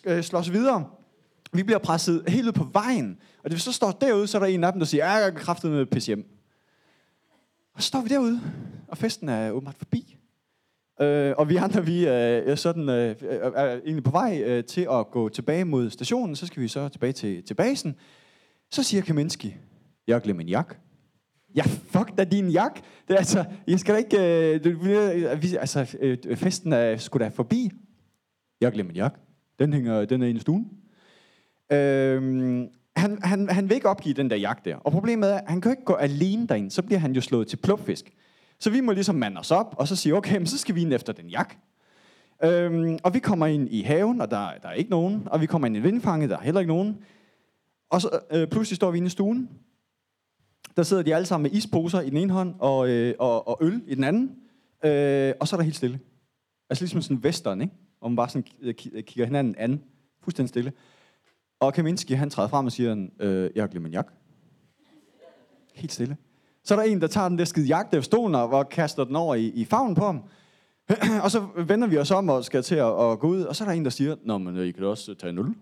øh, 0.06 0.24
slås 0.24 0.52
videre. 0.52 0.86
Vi 1.54 1.64
bliver 1.64 1.80
presset 1.80 2.24
helt 2.28 2.48
ud 2.48 2.52
på 2.52 2.68
vejen, 2.74 3.18
og 3.44 3.50
det 3.50 3.56
vi 3.56 3.62
så 3.62 3.72
står 3.72 3.92
derude, 3.92 4.28
så 4.28 4.38
er 4.38 4.40
der 4.40 4.48
en 4.48 4.64
af 4.64 4.74
dem, 4.74 4.80
der 4.80 4.86
siger, 4.86 5.06
ja, 5.06 5.12
jeg 5.12 5.32
kan 5.32 5.42
kraftedeme 5.42 5.86
pisse 5.86 6.08
hjem. 6.08 6.26
Og 7.74 7.82
så 7.82 7.88
står 7.88 8.02
vi 8.02 8.10
derude, 8.10 8.42
og 8.88 8.98
festen 8.98 9.30
er 9.30 9.52
åbenbart 9.52 9.76
forbi. 9.76 10.18
Øh, 11.02 11.34
og 11.38 11.50
vi 11.50 11.56
andre, 11.56 11.86
vi 11.86 12.08
øh, 12.08 12.14
er 12.52 12.56
sådan, 12.56 12.90
øh, 12.90 13.16
er 13.56 13.76
egentlig 13.76 14.04
på 14.04 14.12
vej 14.12 14.42
øh, 14.46 14.64
til 14.64 14.88
at 14.92 15.12
gå 15.12 15.30
tilbage 15.30 15.66
mod 15.66 15.90
stationen, 15.90 16.36
så 16.36 16.48
skal 16.48 16.64
vi 16.64 16.68
så 16.68 16.90
tilbage 16.90 17.14
til, 17.14 17.44
til 17.44 17.54
basen. 17.54 17.96
Så 18.72 18.84
siger 18.84 19.04
Kaminski, 19.04 19.56
jeg 20.12 20.16
har 20.16 20.22
glemt 20.22 20.38
min 20.38 20.50
jak. 20.50 20.76
Ja, 21.56 21.64
fuck 21.64 22.18
da 22.18 22.24
din 22.24 22.50
jak. 22.50 22.76
Det 23.08 23.14
er 23.14 23.18
altså, 23.18 23.46
jeg 23.68 23.80
skal 23.80 23.94
da 23.94 24.00
ikke, 24.00 24.54
øh, 24.54 24.64
du, 24.64 24.70
øh, 24.70 25.32
altså, 25.60 25.98
øh, 26.00 26.38
festen 26.38 26.74
er 26.74 26.98
sgu 26.98 27.20
da 27.20 27.28
forbi. 27.28 27.72
Jeg 28.62 28.68
har 28.68 28.72
glemt 28.72 28.88
min 28.88 28.96
jak. 28.96 29.20
Den 29.60 29.74
hænger, 29.74 30.06
den 30.06 30.22
er 30.22 30.28
inde 30.28 30.38
i 30.38 30.42
stuen. 30.42 30.70
Øhm, 31.72 32.68
han, 32.96 33.20
han, 33.24 33.50
han 33.50 33.70
vil 33.70 33.76
ikke 33.76 33.90
opgive 33.90 34.14
den 34.14 34.30
der 34.30 34.36
jagt 34.36 34.66
der. 34.66 34.76
Og 34.76 34.92
problemet 34.92 35.32
er, 35.32 35.38
at 35.38 35.44
han 35.48 35.62
kan 35.62 35.72
ikke 35.72 35.86
gå 35.86 35.94
alene 35.94 36.48
derind. 36.48 36.72
Så 36.72 36.82
bliver 36.82 37.00
han 37.00 37.14
jo 37.14 37.22
slået 37.22 37.48
til 37.48 37.58
plupfisk. 37.58 38.12
Så 38.60 38.70
vi 38.70 38.82
må 38.82 38.92
ligesom 38.92 39.16
mande 39.16 39.40
os 39.40 39.52
op, 39.52 39.76
og 39.78 39.88
så 39.88 39.96
sige, 39.96 40.16
okay, 40.16 40.38
men 40.38 40.48
så 40.48 40.58
skal 40.58 40.76
vi 40.76 40.82
ind 40.82 40.94
efter 40.94 41.14
den 41.14 41.30
jak. 41.30 41.56
Øhm, 42.44 42.98
og 43.04 43.14
vi 43.14 43.20
kommer 43.20 43.46
ind 43.46 43.70
i 43.70 43.82
haven, 43.82 44.22
og 44.22 44.32
der, 44.32 44.50
der 44.62 44.70
er 44.70 44.74
ikke 44.74 44.90
nogen. 44.90 45.28
Og 45.32 45.42
vi 45.42 45.46
kommer 45.46 45.66
ind 45.66 45.78
i 45.78 45.80
vindfanget, 45.80 46.30
der 46.30 46.38
er 46.38 46.42
heller 46.42 46.60
ikke 46.60 46.74
nogen. 46.74 46.98
Og 47.90 48.02
så 48.02 48.20
øh, 48.32 48.48
pludselig 48.48 48.76
står 48.76 48.92
vi 48.92 48.98
inde 48.98 49.08
i 49.08 49.10
stuen. 49.10 49.50
Der 50.78 50.84
sidder 50.84 51.04
de 51.04 51.16
alle 51.16 51.26
sammen 51.26 51.44
med 51.44 51.58
isposer 51.58 52.02
i 52.02 52.10
den 52.10 52.18
ene 52.18 52.34
hånd, 52.34 52.56
og, 52.60 52.90
øh, 52.90 53.16
og, 53.20 53.48
og 53.48 53.58
øl 53.62 53.82
i 53.88 53.96
den 53.96 54.04
anden. 54.04 54.36
Øh, 54.86 55.34
og 55.40 55.48
så 55.48 55.56
er 55.56 55.58
der 55.58 55.64
helt 55.64 55.76
stille. 55.76 56.00
Altså 56.70 56.84
ligesom 56.84 57.02
sådan 57.02 57.18
en 57.18 57.24
western, 57.24 57.62
ikke? 57.62 57.74
Hvor 58.00 58.08
man 58.08 58.16
bare 58.16 58.30
sådan 58.30 58.48
øh, 58.62 58.74
øh, 58.94 59.04
kigger 59.04 59.26
hinanden 59.26 59.56
an. 59.58 59.84
Fuldstændig 60.24 60.50
stille. 60.50 60.74
Og 61.60 61.74
Kaminski, 61.74 62.14
han 62.14 62.30
træder 62.30 62.50
frem 62.50 62.66
og 62.66 62.72
siger, 62.72 63.08
øh, 63.20 63.50
jeg 63.56 63.64
har 63.64 63.68
glemt 63.68 63.84
min 63.84 63.92
jakke. 63.92 64.12
Helt 65.74 65.92
stille. 65.92 66.18
Så 66.64 66.74
er 66.74 66.80
der 66.80 66.86
en, 66.86 67.02
der 67.02 67.08
tager 67.08 67.30
den 67.30 67.38
der 67.38 67.46
skide 67.46 67.68
jakke 67.68 67.98
af 67.98 68.04
stolen 68.04 68.36
og 68.36 68.50
og 68.50 68.70
kaster 68.70 69.04
den 69.04 69.16
over 69.16 69.36
i, 69.36 69.46
i 69.46 69.66
favnen 69.66 69.96
på 69.96 70.06
ham. 70.06 70.24
og 71.24 71.32
så 71.32 71.48
vender 71.58 71.88
vi 71.88 71.98
os 71.98 72.12
om 72.12 72.30
og 72.30 72.46
skal 72.46 72.64
til 72.64 72.76
at, 72.76 73.12
at 73.12 73.20
gå 73.20 73.28
ud. 73.28 73.42
Og 73.42 73.56
så 73.56 73.64
er 73.64 73.68
der 73.68 73.76
en, 73.76 73.84
der 73.84 73.92
siger, 73.92 74.16
Nå, 74.24 74.38
men 74.38 74.58
øh, 74.58 74.68
I 74.68 74.72
kan 74.72 74.84
da 74.84 74.90
også 74.90 75.14
tage 75.14 75.30
en 75.30 75.40
øl. 75.40 75.54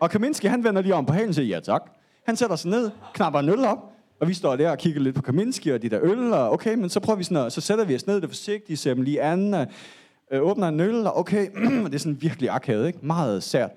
Og 0.00 0.10
Kaminski, 0.10 0.46
han 0.46 0.64
vender 0.64 0.82
lige 0.82 0.94
om 0.94 1.06
på 1.06 1.12
halen 1.12 1.28
og 1.28 1.34
siger, 1.34 1.46
ja 1.46 1.60
tak. 1.60 1.90
Han 2.26 2.36
sætter 2.36 2.56
sig 2.56 2.70
ned, 2.70 2.90
knapper 3.14 3.40
en 3.40 3.48
øl 3.48 3.64
op, 3.64 3.93
og 4.20 4.28
vi 4.28 4.34
står 4.34 4.56
der 4.56 4.70
og 4.70 4.78
kigger 4.78 5.00
lidt 5.00 5.16
på 5.16 5.22
Kaminski 5.22 5.70
og 5.70 5.82
de 5.82 5.88
der 5.88 5.98
øl, 6.02 6.32
og 6.32 6.50
okay, 6.50 6.74
men 6.74 6.90
så 6.90 7.00
prøver 7.00 7.16
vi 7.16 7.24
sådan 7.24 7.46
at, 7.46 7.52
så 7.52 7.60
sætter 7.60 7.84
vi 7.84 7.94
os 7.94 8.06
ned, 8.06 8.16
det 8.16 8.24
er 8.24 8.28
forsigtigt, 8.28 8.80
ser 8.80 8.94
dem 8.94 9.02
lige 9.02 9.22
an, 9.22 9.54
øh, 10.32 10.42
åbner 10.42 10.68
en 10.68 10.80
øl, 10.80 11.06
og 11.06 11.16
okay, 11.16 11.48
det 11.84 11.94
er 11.94 11.98
sådan 11.98 12.22
virkelig 12.22 12.50
akavet, 12.50 12.86
ikke? 12.86 12.98
Meget 13.02 13.42
sært. 13.42 13.70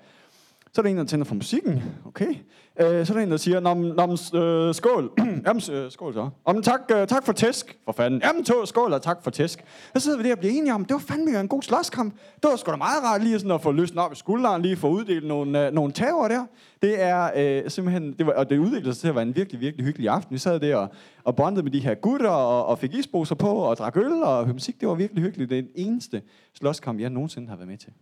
Så 0.72 0.80
er 0.80 0.82
der 0.82 0.90
en, 0.90 0.96
der 0.96 1.04
tænder 1.04 1.24
for 1.24 1.34
musikken. 1.34 1.82
Okay. 2.06 2.34
Øh, 2.80 3.06
så 3.06 3.12
er 3.12 3.16
der 3.16 3.24
en, 3.24 3.30
der 3.30 3.36
siger, 3.36 3.60
Nom, 3.60 3.78
nom, 3.78 4.10
øh, 4.10 4.74
skål. 4.74 5.10
Jamen, 5.46 5.62
øh, 5.72 5.90
skål 5.90 6.14
så. 6.14 6.28
Om, 6.44 6.62
tak, 6.62 6.80
øh, 6.92 7.06
tak 7.06 7.24
for 7.26 7.32
tæsk, 7.32 7.78
for 7.84 7.92
fanden. 7.92 8.20
Jamen, 8.24 8.44
to, 8.44 8.66
skål 8.66 8.92
og 8.92 9.02
tak 9.02 9.22
for 9.22 9.30
tæsk. 9.30 9.64
Så 9.94 10.00
sidder 10.00 10.18
vi 10.18 10.24
der 10.24 10.32
og 10.32 10.38
bliver 10.38 10.54
enige 10.54 10.74
om, 10.74 10.84
det 10.84 10.94
var 10.94 11.00
fandme 11.00 11.40
en 11.40 11.48
god 11.48 11.62
slåskamp. 11.62 12.14
Det 12.14 12.50
var 12.50 12.56
sgu 12.56 12.70
da 12.70 12.76
meget 12.76 13.02
rart 13.04 13.22
lige 13.22 13.38
sådan 13.38 13.50
at 13.50 13.62
få 13.62 13.72
løsnet 13.72 14.04
op 14.04 14.12
i 14.12 14.16
skulderen, 14.16 14.62
lige 14.62 14.76
få 14.76 14.88
uddelt 14.88 15.26
nogle, 15.26 15.66
øh, 15.66 15.72
nogle 15.72 15.92
taver 15.92 16.28
der. 16.28 16.46
Det 16.82 17.02
er 17.02 17.30
øh, 17.36 17.70
simpelthen, 17.70 18.12
det 18.12 18.26
var, 18.26 18.32
og 18.32 18.50
det 18.50 18.58
udviklede 18.58 18.94
sig 18.94 19.00
til 19.00 19.08
at 19.08 19.14
være 19.14 19.22
en 19.22 19.36
virkelig, 19.36 19.60
virkelig 19.60 19.86
hyggelig 19.86 20.08
aften. 20.08 20.34
Vi 20.34 20.38
sad 20.38 20.60
der 20.60 20.76
og, 20.76 20.88
og 21.24 21.36
bondede 21.36 21.62
med 21.62 21.72
de 21.72 21.80
her 21.80 21.94
gutter, 21.94 22.30
og, 22.30 22.66
og 22.66 22.78
fik 22.78 22.94
isposer 22.94 23.34
på, 23.34 23.48
og 23.48 23.76
drak 23.76 23.96
øl, 23.96 24.12
og 24.22 24.48
musik. 24.48 24.80
Det 24.80 24.88
var 24.88 24.94
virkelig 24.94 25.22
hyggeligt. 25.22 25.50
Det 25.50 25.58
er 25.58 25.62
den 25.62 25.70
eneste 25.74 26.22
slåskamp, 26.54 27.00
jeg 27.00 27.10
nogensinde 27.10 27.48
har 27.48 27.56
været 27.56 27.68
med 27.68 27.78
til. 27.78 27.92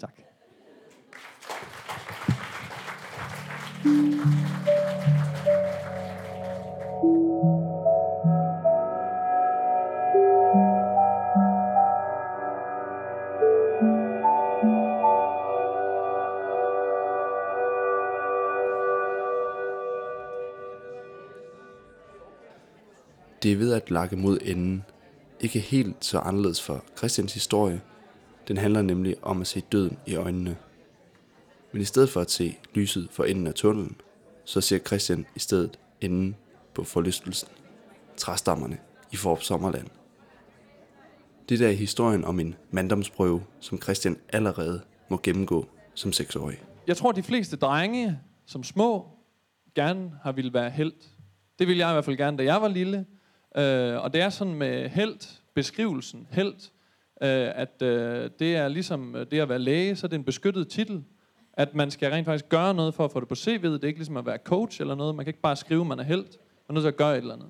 Tak. 0.00 0.33
Det 3.84 3.92
er 3.92 3.96
ved 23.56 23.72
at 23.72 23.90
lakke 23.90 24.16
mod 24.16 24.38
enden. 24.42 24.84
Ikke 25.40 25.58
helt 25.58 25.96
så 26.00 26.18
anderledes 26.18 26.62
for 26.62 26.84
Christians 26.96 27.34
historie. 27.34 27.80
Den 28.48 28.56
handler 28.56 28.82
nemlig 28.82 29.16
om 29.22 29.40
at 29.40 29.46
se 29.46 29.62
døden 29.72 29.98
i 30.06 30.14
øjnene. 30.14 30.56
Men 31.74 31.82
i 31.82 31.84
stedet 31.84 32.10
for 32.10 32.20
at 32.20 32.30
se 32.30 32.58
lyset 32.74 33.08
for 33.10 33.24
enden 33.24 33.46
af 33.46 33.54
tunnelen, 33.54 33.96
så 34.44 34.60
ser 34.60 34.78
Christian 34.78 35.26
i 35.36 35.38
stedet 35.38 35.78
enden 36.00 36.36
på 36.74 36.84
forlystelsen. 36.84 37.48
Træstammerne 38.16 38.78
i 39.12 39.16
Forop 39.16 39.42
Sommerland. 39.42 39.86
Det 41.48 41.58
der 41.58 41.68
er 41.68 41.72
historien 41.72 42.24
om 42.24 42.40
en 42.40 42.54
manddomsprøve, 42.70 43.42
som 43.60 43.82
Christian 43.82 44.16
allerede 44.28 44.80
må 45.08 45.20
gennemgå 45.22 45.68
som 45.94 46.12
seksårig. 46.12 46.62
Jeg 46.86 46.96
tror, 46.96 47.12
de 47.12 47.22
fleste 47.22 47.56
drenge, 47.56 48.18
som 48.46 48.62
små, 48.62 49.08
gerne 49.74 50.12
har 50.22 50.32
ville 50.32 50.54
være 50.54 50.70
helt. 50.70 51.10
Det 51.58 51.68
ville 51.68 51.80
jeg 51.80 51.90
i 51.90 51.92
hvert 51.92 52.04
fald 52.04 52.16
gerne, 52.16 52.38
da 52.38 52.44
jeg 52.44 52.62
var 52.62 52.68
lille. 52.68 53.06
Øh, 53.56 54.02
og 54.02 54.12
det 54.12 54.20
er 54.20 54.30
sådan 54.30 54.54
med 54.54 54.88
helt, 54.88 55.42
beskrivelsen 55.54 56.26
helt, 56.30 56.72
øh, 57.22 57.50
at 57.54 57.82
øh, 57.82 58.30
det 58.38 58.56
er 58.56 58.68
ligesom 58.68 59.16
øh, 59.16 59.26
det 59.30 59.40
at 59.40 59.48
være 59.48 59.58
læge, 59.58 59.96
så 59.96 60.06
det 60.06 60.12
er 60.12 60.18
en 60.18 60.24
beskyttet 60.24 60.68
titel. 60.68 61.04
At 61.56 61.74
man 61.74 61.90
skal 61.90 62.10
rent 62.10 62.24
faktisk 62.24 62.48
gøre 62.48 62.74
noget 62.74 62.94
for 62.94 63.04
at 63.04 63.12
få 63.12 63.20
det 63.20 63.28
på 63.28 63.34
CV'et. 63.34 63.72
Det 63.72 63.84
er 63.84 63.88
ikke 63.88 63.98
ligesom 63.98 64.16
at 64.16 64.26
være 64.26 64.38
coach 64.44 64.80
eller 64.80 64.94
noget. 64.94 65.14
Man 65.14 65.24
kan 65.24 65.30
ikke 65.30 65.40
bare 65.40 65.56
skrive, 65.56 65.80
at 65.80 65.86
man 65.86 65.98
er 65.98 66.02
helt. 66.02 66.38
Man 66.68 66.68
er 66.68 66.72
nødt 66.72 66.82
til 66.82 66.88
at 66.88 66.96
gøre 66.96 67.12
et 67.12 67.16
eller 67.16 67.34
andet. 67.34 67.48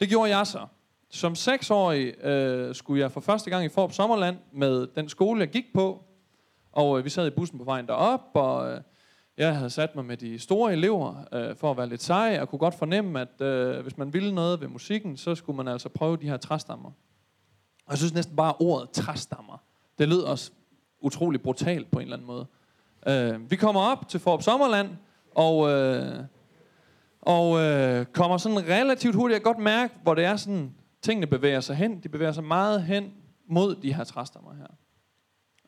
Det 0.00 0.08
gjorde 0.08 0.36
jeg 0.36 0.46
så. 0.46 0.66
Som 1.10 1.34
seksårig 1.34 2.24
øh, 2.24 2.74
skulle 2.74 3.00
jeg 3.00 3.12
for 3.12 3.20
første 3.20 3.50
gang 3.50 3.64
i 3.64 3.68
Forop 3.68 3.92
Sommerland 3.92 4.36
med 4.52 4.86
den 4.86 5.08
skole, 5.08 5.40
jeg 5.40 5.48
gik 5.48 5.64
på. 5.74 6.04
Og 6.72 6.98
øh, 6.98 7.04
vi 7.04 7.10
sad 7.10 7.26
i 7.26 7.30
bussen 7.30 7.58
på 7.58 7.64
vejen 7.64 7.86
derop, 7.86 8.20
og 8.34 8.72
øh, 8.72 8.80
jeg 9.36 9.56
havde 9.56 9.70
sat 9.70 9.96
mig 9.96 10.04
med 10.04 10.16
de 10.16 10.38
store 10.38 10.72
elever 10.72 11.24
øh, 11.32 11.56
for 11.56 11.70
at 11.70 11.76
være 11.76 11.88
lidt 11.88 12.02
sej, 12.02 12.38
og 12.40 12.48
kunne 12.48 12.58
godt 12.58 12.74
fornemme, 12.74 13.20
at 13.20 13.40
øh, 13.40 13.82
hvis 13.82 13.98
man 13.98 14.12
ville 14.12 14.34
noget 14.34 14.60
ved 14.60 14.68
musikken, 14.68 15.16
så 15.16 15.34
skulle 15.34 15.56
man 15.56 15.68
altså 15.68 15.88
prøve 15.88 16.16
de 16.16 16.28
her 16.28 16.36
træstammer. 16.36 16.88
Og 17.86 17.90
jeg 17.90 17.98
synes 17.98 18.14
næsten 18.14 18.36
bare 18.36 18.54
ordet 18.60 18.90
træstammer, 18.90 19.62
det 19.98 20.08
lød 20.08 20.20
også 20.20 20.50
utrolig 21.00 21.42
brutalt 21.42 21.90
på 21.90 21.98
en 21.98 22.02
eller 22.02 22.16
anden 22.16 22.26
måde. 22.26 22.46
Øh, 23.06 23.50
vi 23.50 23.56
kommer 23.56 23.80
op 23.80 24.08
til 24.08 24.20
Forop 24.20 24.42
Sommerland, 24.42 24.88
og, 25.34 25.70
øh, 25.70 26.24
og 27.20 27.60
øh, 27.60 28.06
kommer 28.06 28.38
sådan 28.38 28.68
relativt 28.68 29.14
hurtigt. 29.14 29.34
Jeg 29.34 29.42
kan 29.42 29.52
godt 29.52 29.64
mærke, 29.64 29.94
hvor 30.02 30.14
det 30.14 30.24
er 30.24 30.36
sådan, 30.36 30.74
tingene 31.02 31.26
bevæger 31.26 31.60
sig 31.60 31.76
hen. 31.76 32.00
De 32.00 32.08
bevæger 32.08 32.32
sig 32.32 32.44
meget 32.44 32.82
hen 32.82 33.12
mod 33.48 33.74
de 33.74 33.94
her 33.94 34.04
træstammer 34.04 34.54
her. 34.54 34.66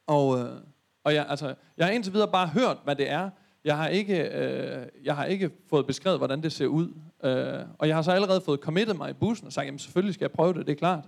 Og, 0.06 0.38
øh, 0.38 0.60
og 1.04 1.14
jeg, 1.14 1.26
altså, 1.28 1.54
jeg 1.76 1.87
har 1.87 1.92
indtil 1.92 2.12
videre 2.12 2.30
bare 2.32 2.46
hørt, 2.46 2.76
hvad 2.84 2.96
det 2.96 3.10
er. 3.10 3.30
Jeg 3.64 3.76
har 3.76 3.88
ikke, 3.88 4.22
øh, 4.22 4.87
jeg 5.04 5.16
har 5.16 5.25
ikke 5.25 5.50
fået 5.70 5.87
beskrevet, 5.87 6.18
hvordan 6.18 6.42
det 6.42 6.52
ser 6.52 6.66
ud. 6.66 6.88
Øh, 7.25 7.60
og 7.78 7.88
jeg 7.88 7.96
har 7.96 8.02
så 8.02 8.12
allerede 8.12 8.40
fået 8.40 8.60
committet 8.60 8.96
mig 8.96 9.10
i 9.10 9.12
bussen 9.12 9.46
og 9.46 9.52
sagt, 9.52 9.66
jamen 9.66 9.78
selvfølgelig 9.78 10.14
skal 10.14 10.25
jeg 10.25 10.30
prøve 10.30 10.54
det, 10.54 10.66
det 10.66 10.72
er 10.72 10.76
klart. 10.76 11.04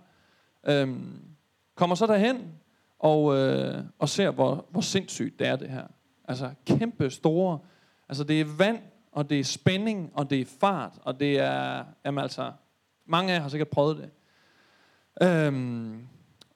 Øh, 0.66 0.96
kommer 1.74 1.96
så 1.96 2.06
derhen, 2.06 2.52
og, 2.98 3.36
øh, 3.36 3.84
og 3.98 4.08
ser, 4.08 4.30
hvor, 4.30 4.66
hvor 4.70 4.80
sindssygt 4.80 5.38
det 5.38 5.46
er 5.46 5.56
det 5.56 5.70
her. 5.70 5.86
Altså 6.32 6.50
kæmpe 6.66 7.10
store, 7.10 7.58
altså 8.08 8.24
det 8.24 8.40
er 8.40 8.44
vand, 8.58 8.78
og 9.12 9.30
det 9.30 9.40
er 9.40 9.44
spænding, 9.44 10.10
og 10.14 10.30
det 10.30 10.40
er 10.40 10.44
fart, 10.60 10.92
og 11.02 11.20
det 11.20 11.38
er, 11.38 11.84
jamen 12.04 12.22
altså, 12.22 12.52
mange 13.06 13.32
af 13.32 13.36
jer 13.36 13.42
har 13.42 13.48
sikkert 13.48 13.68
prøvet 13.68 13.96
det. 13.96 14.10
Øhm, 15.22 16.06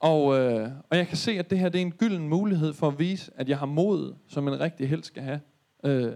og, 0.01 0.39
øh, 0.39 0.71
og 0.91 0.97
jeg 0.97 1.09
kan 1.09 1.17
se, 1.17 1.33
at 1.33 1.51
det 1.51 1.59
her 1.59 1.69
det 1.69 1.79
er 1.79 1.83
en 1.83 1.93
gylden 1.93 2.29
mulighed 2.29 2.73
for 2.73 2.89
at 2.89 2.99
vise, 2.99 3.33
at 3.37 3.49
jeg 3.49 3.59
har 3.59 3.67
mod, 3.67 4.15
som 4.29 4.49
en 4.49 4.61
rigtig 4.61 4.89
held 4.89 5.03
skal 5.03 5.23
have. 5.23 5.41
Øh, 5.85 6.13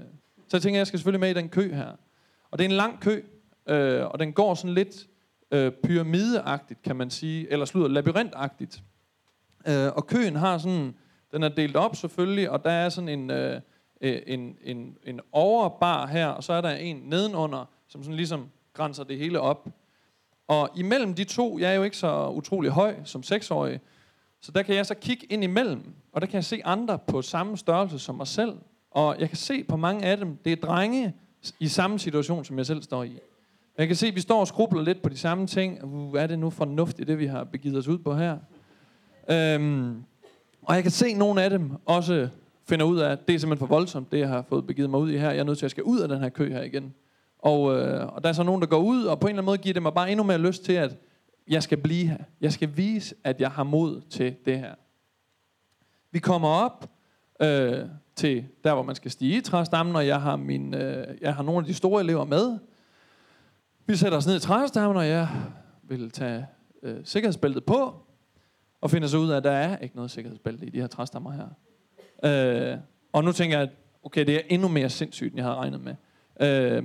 så 0.49 0.57
jeg 0.57 0.63
tænker, 0.63 0.77
at 0.77 0.79
jeg 0.79 0.87
skal 0.87 0.99
selvfølgelig 0.99 1.21
med 1.21 1.31
i 1.31 1.35
den 1.35 1.49
kø 1.49 1.75
her. 1.75 1.93
Og 2.51 2.59
det 2.59 2.65
er 2.65 2.69
en 2.69 2.77
lang 2.77 3.01
kø, 3.01 3.23
øh, 3.69 4.07
og 4.07 4.19
den 4.19 4.33
går 4.33 4.55
sådan 4.55 4.75
lidt 4.75 5.07
øh, 5.51 5.73
pyramideagtigt, 5.85 6.83
kan 6.83 6.97
man 6.97 7.11
sige, 7.11 7.53
eller 7.53 7.67
slutter 7.67 7.91
labyrintagtigt. 7.91 8.83
Øh, 9.69 9.87
og 9.97 10.07
køen 10.07 10.37
har 10.37 10.59
sådan, 10.59 10.95
den 11.33 11.43
er 11.43 11.49
delt 11.49 11.77
op 11.77 11.97
selvfølgelig, 11.97 12.51
og 12.51 12.65
der 12.65 12.71
er 12.71 12.89
sådan 12.89 13.09
en, 13.09 13.31
øh, 13.31 13.61
øh, 14.01 14.23
en, 14.27 14.57
en, 14.65 14.97
en 15.05 15.21
overbar 15.33 16.07
her, 16.07 16.27
og 16.27 16.45
så 16.45 16.53
er 16.53 16.61
der 16.61 16.71
en 16.71 16.97
nedenunder, 16.97 17.65
som 17.89 18.03
sådan 18.03 18.17
ligesom 18.17 18.49
grænser 18.73 19.05
det 19.05 19.19
hele 19.19 19.41
op. 19.41 19.69
Og 20.49 20.71
imellem 20.77 21.15
de 21.15 21.25
to, 21.25 21.59
jeg 21.59 21.71
er 21.71 21.75
jo 21.75 21.83
ikke 21.83 21.97
så 21.97 22.29
utrolig 22.29 22.71
høj 22.71 22.95
som 23.05 23.23
seksårig, 23.23 23.81
så 24.41 24.53
der 24.53 24.63
kan 24.63 24.75
jeg 24.75 24.87
så 24.87 24.95
kigge 24.95 25.27
ind 25.31 25.45
imellem, 25.45 25.95
og 26.13 26.21
der 26.21 26.27
kan 26.27 26.35
jeg 26.35 26.45
se 26.45 26.61
andre 26.65 26.99
på 26.99 27.23
samme 27.23 27.57
størrelse 27.57 27.99
som 27.99 28.15
mig 28.15 28.27
selv. 28.27 28.53
Og 28.91 29.17
jeg 29.19 29.29
kan 29.29 29.37
se 29.37 29.65
på 29.65 29.77
mange 29.77 30.05
af 30.05 30.17
dem, 30.17 30.37
det 30.37 30.53
er 30.53 30.57
drenge 30.57 31.15
i 31.61 31.69
samme 31.69 31.99
situation, 31.99 32.45
som 32.45 32.59
jeg 32.59 32.67
selv 32.67 32.83
står 32.83 33.05
i. 33.05 33.19
Jeg 33.79 33.87
kan 33.87 33.97
se, 33.97 34.07
at 34.07 34.15
vi 34.15 34.21
står 34.21 34.41
og 34.41 34.47
skrubler 34.47 34.83
lidt 34.83 35.03
på 35.03 35.09
de 35.09 35.17
samme 35.17 35.47
ting. 35.47 35.85
Uh, 35.85 36.11
hvad 36.11 36.23
er 36.23 36.27
det 36.27 36.39
nu 36.39 36.51
fornuftigt, 36.51 37.09
det 37.09 37.19
vi 37.19 37.27
har 37.27 37.45
begivet 37.45 37.79
os 37.79 37.89
ud 37.89 37.99
på 37.99 38.15
her? 38.15 38.39
Øhm, 39.31 40.05
og 40.63 40.75
jeg 40.75 40.83
kan 40.83 40.93
se, 40.93 41.07
at 41.07 41.17
nogle 41.17 41.43
af 41.43 41.51
dem 41.51 41.71
også 41.87 42.29
finder 42.69 42.87
ud 42.87 42.99
af, 42.99 43.11
at 43.11 43.29
det 43.29 43.35
er 43.35 43.39
simpelthen 43.39 43.69
for 43.69 43.75
voldsomt, 43.75 44.13
det 44.13 44.19
jeg 44.19 44.29
har 44.29 44.45
fået 44.49 44.67
begivet 44.67 44.91
mig 44.91 45.01
ud 45.01 45.11
i 45.11 45.17
her. 45.17 45.31
Jeg 45.31 45.39
er 45.39 45.45
nødt 45.45 45.59
til 45.59 45.65
at 45.65 45.71
skal 45.71 45.83
ud 45.83 46.01
af 46.01 46.09
den 46.09 46.21
her 46.21 46.29
kø 46.29 46.53
her 46.53 46.63
igen. 46.63 46.95
Og, 47.39 47.79
øh, 47.79 48.15
og 48.15 48.23
der 48.23 48.29
er 48.29 48.33
så 48.33 48.43
nogen, 48.43 48.61
der 48.61 48.67
går 48.67 48.79
ud, 48.79 49.05
og 49.05 49.21
på 49.21 49.27
en 49.27 49.31
eller 49.31 49.43
anden 49.43 49.47
måde 49.47 49.59
giver 49.59 49.73
det 49.73 49.83
mig 49.83 49.95
bare 49.95 50.11
endnu 50.11 50.25
mere 50.25 50.39
lyst 50.39 50.65
til, 50.65 50.73
at 50.73 50.97
jeg 51.49 51.63
skal 51.63 51.79
blive 51.79 52.07
her. 52.07 52.19
Jeg 52.41 52.53
skal 52.53 52.77
vise, 52.77 53.15
at 53.25 53.41
jeg 53.41 53.51
har 53.51 53.65
mod 53.65 54.01
til 54.11 54.35
det 54.45 54.59
her. 54.59 54.75
Vi 56.13 56.19
kommer 56.19 56.49
op 56.49 56.91
øh, 57.43 57.87
til 58.17 58.45
der, 58.65 58.75
hvor 58.75 58.83
man 58.83 58.95
skal 58.95 59.11
stige 59.11 59.37
i 59.37 59.41
træstammen, 59.41 59.97
og 59.97 60.07
jeg 60.07 60.21
har, 60.21 60.37
min, 60.37 60.75
øh, 60.75 61.07
jeg 61.21 61.35
har 61.35 61.43
nogle 61.43 61.59
af 61.59 61.65
de 61.65 61.75
store 61.75 62.03
elever 62.03 62.25
med. 62.25 62.59
Vi 63.87 63.97
sætter 63.97 64.19
os 64.19 64.27
ned 64.27 64.37
i 64.37 64.41
træstammen, 64.41 64.97
og 64.97 65.09
jeg 65.09 65.29
vil 65.83 66.11
tage 66.11 66.47
øh, 66.83 66.97
sikkerhedsbæltet 67.05 67.65
på, 67.65 67.95
og 68.81 68.91
finder 68.91 69.09
så 69.09 69.19
ud 69.19 69.31
af, 69.31 69.37
at 69.37 69.45
der 69.45 69.51
er 69.51 69.79
ikke 69.79 69.97
noget 69.97 70.11
sikkerhedsbælte 70.11 70.67
i 70.67 70.71
de 70.71 70.81
her 70.81 70.87
træstammer 70.87 71.33
her. 71.33 71.47
Øh, 72.73 72.79
og 73.13 73.25
nu 73.25 73.33
tænker 73.33 73.59
jeg, 73.59 73.69
at 73.69 73.75
okay, 74.03 74.27
det 74.27 74.35
er 74.35 74.41
endnu 74.49 74.69
mere 74.69 74.91
sindssygt, 74.91 75.29
end 75.29 75.37
jeg 75.37 75.45
havde 75.45 75.57
regnet 75.57 75.81
med. 75.81 75.95
Øh, 76.41 76.85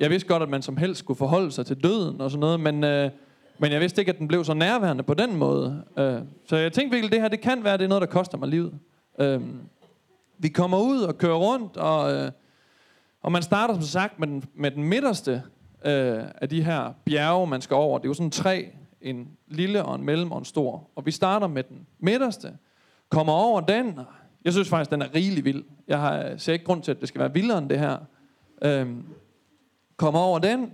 jeg 0.00 0.10
vidste 0.10 0.28
godt, 0.28 0.42
at 0.42 0.48
man 0.48 0.62
som 0.62 0.76
helst 0.76 0.98
skulle 0.98 1.18
forholde 1.18 1.52
sig 1.52 1.66
til 1.66 1.82
døden 1.82 2.20
og 2.20 2.30
sådan 2.30 2.40
noget, 2.40 2.60
men, 2.60 2.84
øh, 2.84 3.10
men 3.58 3.72
jeg 3.72 3.80
vidste 3.80 4.00
ikke, 4.00 4.12
at 4.12 4.18
den 4.18 4.28
blev 4.28 4.44
så 4.44 4.54
nærværende 4.54 5.02
på 5.02 5.14
den 5.14 5.36
måde. 5.36 5.84
Øh, 5.98 6.18
så 6.48 6.56
jeg 6.56 6.72
tænkte 6.72 6.96
virkelig, 6.96 7.04
at 7.04 7.12
det 7.12 7.20
her 7.20 7.28
det 7.28 7.40
kan 7.40 7.64
være, 7.64 7.78
det 7.78 7.84
er 7.84 7.88
noget, 7.88 8.02
der 8.02 8.06
koster 8.06 8.38
mig 8.38 8.48
livet. 8.48 8.74
Øh, 9.18 9.40
vi 10.38 10.48
kommer 10.48 10.78
ud 10.78 11.00
og 11.00 11.18
kører 11.18 11.36
rundt, 11.36 11.76
og, 11.76 12.12
øh, 12.14 12.30
og 13.22 13.32
man 13.32 13.42
starter 13.42 13.74
som 13.74 13.82
sagt 13.82 14.18
med 14.18 14.28
den, 14.28 14.44
med 14.54 14.70
den 14.70 14.84
midterste 14.84 15.42
øh, 15.84 16.24
af 16.40 16.48
de 16.48 16.62
her 16.62 16.92
bjerge, 17.04 17.46
man 17.46 17.60
skal 17.60 17.74
over. 17.74 17.98
Det 17.98 18.04
er 18.04 18.10
jo 18.10 18.14
sådan 18.14 18.30
tre, 18.30 18.72
en 19.04 19.28
lille 19.46 19.84
og 19.84 19.94
en 19.94 20.04
mellem 20.04 20.32
og 20.32 20.38
en 20.38 20.44
stor. 20.44 20.90
Og 20.94 21.06
vi 21.06 21.10
starter 21.10 21.46
med 21.46 21.62
den 21.62 21.86
midterste, 21.98 22.58
kommer 23.08 23.32
over 23.32 23.60
den. 23.60 24.00
Jeg 24.44 24.52
synes 24.52 24.68
faktisk, 24.68 24.90
den 24.90 25.02
er 25.02 25.14
rigelig 25.14 25.44
vild. 25.44 25.64
Jeg 25.88 26.00
har, 26.00 26.36
ser 26.36 26.52
ikke 26.52 26.64
grund 26.64 26.82
til, 26.82 26.90
at 26.90 27.00
det 27.00 27.08
skal 27.08 27.18
være 27.18 27.32
vildere 27.32 27.58
end 27.58 27.68
det 27.68 27.78
her. 27.78 27.98
Øhm, 28.62 29.04
kommer 29.96 30.20
over 30.20 30.38
den, 30.38 30.72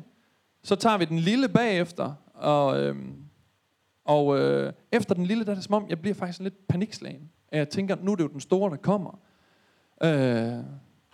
så 0.62 0.76
tager 0.76 0.98
vi 0.98 1.04
den 1.04 1.18
lille 1.18 1.48
bagefter, 1.48 2.14
og, 2.34 2.80
øhm, 2.80 3.14
og 4.04 4.38
øh, 4.38 4.72
efter 4.92 5.14
den 5.14 5.26
lille, 5.26 5.44
der 5.44 5.50
er 5.50 5.54
det 5.54 5.64
som 5.64 5.74
om, 5.74 5.86
jeg 5.88 6.00
bliver 6.00 6.14
faktisk 6.14 6.40
lidt 6.40 6.68
panikslagen. 6.68 7.30
Jeg 7.52 7.68
tænker, 7.68 7.96
nu 8.02 8.12
er 8.12 8.16
det 8.16 8.24
jo 8.24 8.28
den 8.28 8.40
store, 8.40 8.70
der 8.70 8.76
kommer. 8.76 9.18
Øh, 10.02 10.64